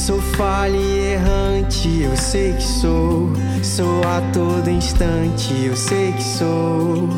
Sou, 0.00 0.20
falha 0.20 0.76
e 0.76 1.12
errante. 1.12 2.02
Eu 2.02 2.16
sei 2.16 2.54
que 2.54 2.62
sou, 2.62 3.32
sou 3.62 4.00
a 4.04 4.22
todo 4.32 4.70
instante. 4.70 5.52
Eu 5.64 5.76
sei 5.76 6.12
que 6.12 6.22
sou, 6.22 7.08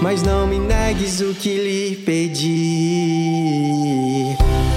mas 0.00 0.22
não 0.22 0.46
me 0.46 0.60
negues 0.60 1.20
o 1.20 1.34
que 1.34 1.56
lhe 1.56 1.96
pedi. 1.96 2.46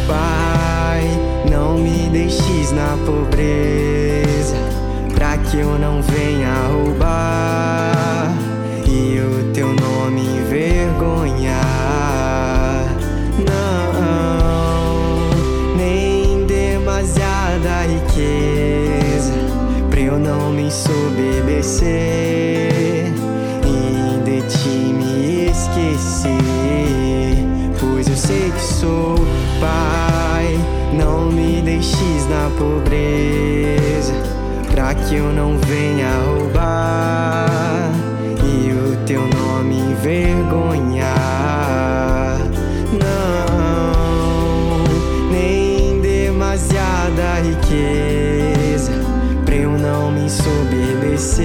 Pai, 0.08 1.04
não 1.50 1.78
me 1.78 2.10
deixes 2.10 2.72
na 2.72 2.98
pobreza, 3.06 4.58
pra 5.14 5.38
que 5.38 5.58
eu 5.58 5.78
não 5.78 6.02
venha 6.02 6.52
roubar 6.72 8.34
e 8.88 9.20
o 9.20 9.54
teu 9.54 9.68
nome 9.68 10.22
envergonhar. 10.22 11.69
Ensoberbecer 20.70 21.88
e 23.66 24.22
de 24.24 24.42
ti 24.48 24.94
me 24.94 25.48
esquecer. 25.50 26.30
Pois 27.80 28.08
eu 28.08 28.16
sei 28.16 28.52
que 28.52 28.62
sou 28.62 29.16
pai, 29.60 30.60
não 30.94 31.32
me 31.32 31.60
deixes 31.64 32.30
na 32.30 32.52
pobreza, 32.60 34.14
pra 34.70 34.94
que 34.94 35.16
eu 35.16 35.34
não 35.34 35.58
venha 35.58 36.12
roubar 36.28 37.92
e 38.44 38.72
o 38.72 38.96
teu 39.08 39.22
nome 39.22 39.76
envergonhar. 39.92 41.10
Não, 42.94 44.84
nem 45.32 46.00
demasiada 46.00 47.40
riqueza 47.42 48.19
não 49.90 50.12
me 50.12 50.26
ensoberbecer 50.26 51.44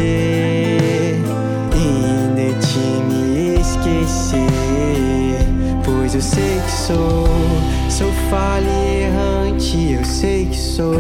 e 1.75 1.89
de 2.37 2.53
ti 2.67 2.89
me 3.09 3.61
esquecer. 3.61 4.45
Pois 5.83 6.15
eu 6.15 6.21
sei 6.21 6.61
que 6.65 6.71
sou, 6.71 7.27
sou 7.89 8.13
falha 8.31 8.69
e 8.69 9.05
errante. 9.05 9.93
Eu 9.93 10.05
sei 10.05 10.45
que 10.47 10.57
sou, 10.57 10.95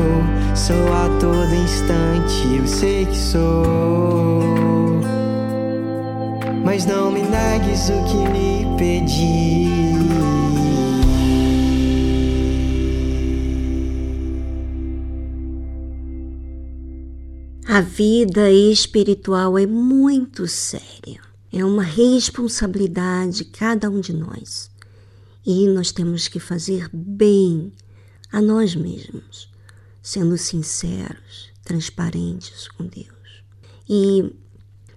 sou 0.54 0.86
a 0.94 1.08
todo 1.20 1.54
instante. 1.54 2.56
Eu 2.58 2.66
sei 2.66 3.04
que 3.04 3.16
sou, 3.16 4.42
mas 6.64 6.86
não 6.86 7.10
me 7.10 7.20
negues 7.22 7.90
o 7.90 8.02
que 8.04 8.24
lhe 8.32 8.66
pedi. 8.78 9.83
A 17.74 17.80
vida 17.80 18.52
espiritual 18.52 19.58
é 19.58 19.66
muito 19.66 20.46
séria. 20.46 21.20
É 21.52 21.64
uma 21.64 21.82
responsabilidade 21.82 23.46
cada 23.46 23.90
um 23.90 23.98
de 23.98 24.12
nós. 24.12 24.70
E 25.44 25.66
nós 25.66 25.90
temos 25.90 26.28
que 26.28 26.38
fazer 26.38 26.88
bem 26.92 27.72
a 28.30 28.40
nós 28.40 28.76
mesmos, 28.76 29.50
sendo 30.00 30.38
sinceros, 30.38 31.50
transparentes 31.64 32.68
com 32.68 32.86
Deus. 32.86 33.42
E 33.90 34.32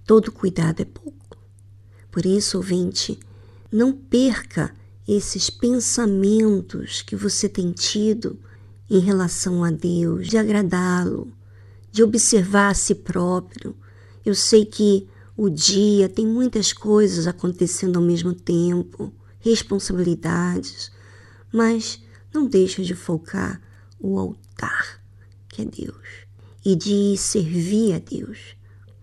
todo 0.06 0.30
cuidado 0.30 0.80
é 0.80 0.84
pouco. 0.84 1.36
Por 2.12 2.24
isso, 2.24 2.58
ouvinte, 2.58 3.18
não 3.72 3.92
perca 3.92 4.72
esses 5.08 5.50
pensamentos 5.50 7.02
que 7.02 7.16
você 7.16 7.48
tem 7.48 7.72
tido 7.72 8.38
em 8.88 9.00
relação 9.00 9.64
a 9.64 9.70
Deus, 9.72 10.28
de 10.28 10.38
agradá-lo, 10.38 11.36
de 11.98 12.02
observar 12.04 12.70
a 12.70 12.74
si 12.74 12.94
próprio. 12.94 13.74
Eu 14.24 14.32
sei 14.32 14.64
que 14.64 15.08
o 15.36 15.50
dia 15.50 16.08
tem 16.08 16.24
muitas 16.24 16.72
coisas 16.72 17.26
acontecendo 17.26 17.96
ao 17.96 18.04
mesmo 18.04 18.32
tempo, 18.32 19.12
responsabilidades, 19.40 20.92
mas 21.52 22.00
não 22.32 22.46
deixa 22.46 22.84
de 22.84 22.94
focar 22.94 23.60
o 23.98 24.16
altar, 24.16 25.02
que 25.48 25.62
é 25.62 25.64
Deus, 25.64 26.06
e 26.64 26.76
de 26.76 27.16
servir 27.16 27.94
a 27.94 27.98
Deus, 27.98 28.54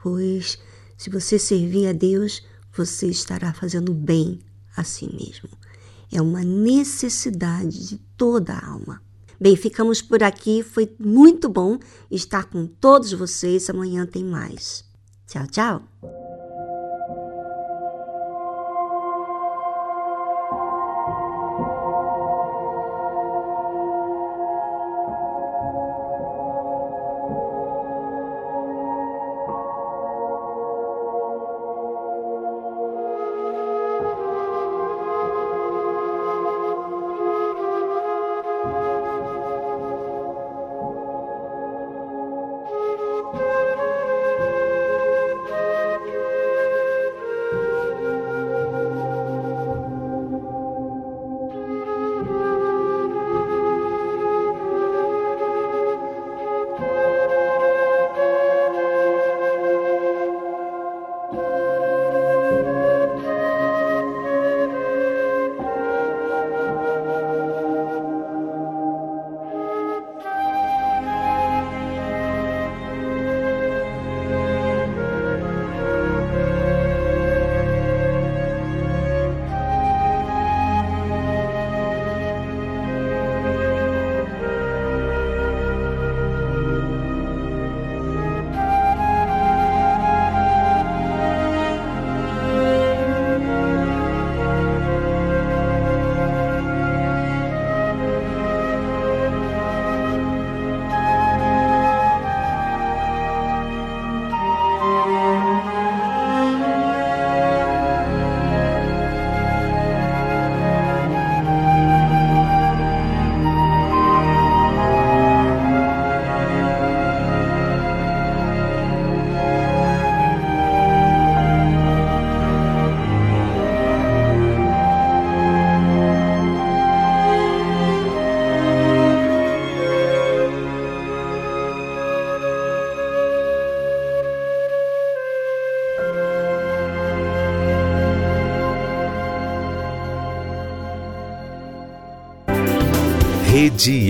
pois 0.01 0.57
se 0.97 1.09
você 1.09 1.37
servir 1.37 1.87
a 1.87 1.91
Deus, 1.91 2.43
você 2.71 3.07
estará 3.07 3.53
fazendo 3.53 3.93
bem 3.93 4.39
a 4.73 4.85
si 4.85 5.13
mesmo. 5.13 5.49
É 6.09 6.21
uma 6.21 6.45
necessidade 6.45 7.89
de 7.89 7.97
toda 8.15 8.53
a 8.53 8.69
alma. 8.69 9.01
Bem, 9.39 9.55
ficamos 9.55 10.01
por 10.01 10.23
aqui. 10.23 10.63
Foi 10.63 10.93
muito 10.99 11.49
bom 11.49 11.77
estar 12.09 12.45
com 12.45 12.65
todos 12.65 13.11
vocês. 13.13 13.69
Amanhã 13.69 14.05
tem 14.05 14.23
mais. 14.23 14.83
Tchau, 15.27 15.47
tchau. 15.47 16.24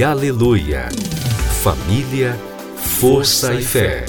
Aleluia. 0.03 0.89
Família, 1.63 2.38
força 2.76 3.53
e 3.53 3.63
fé. 3.63 4.05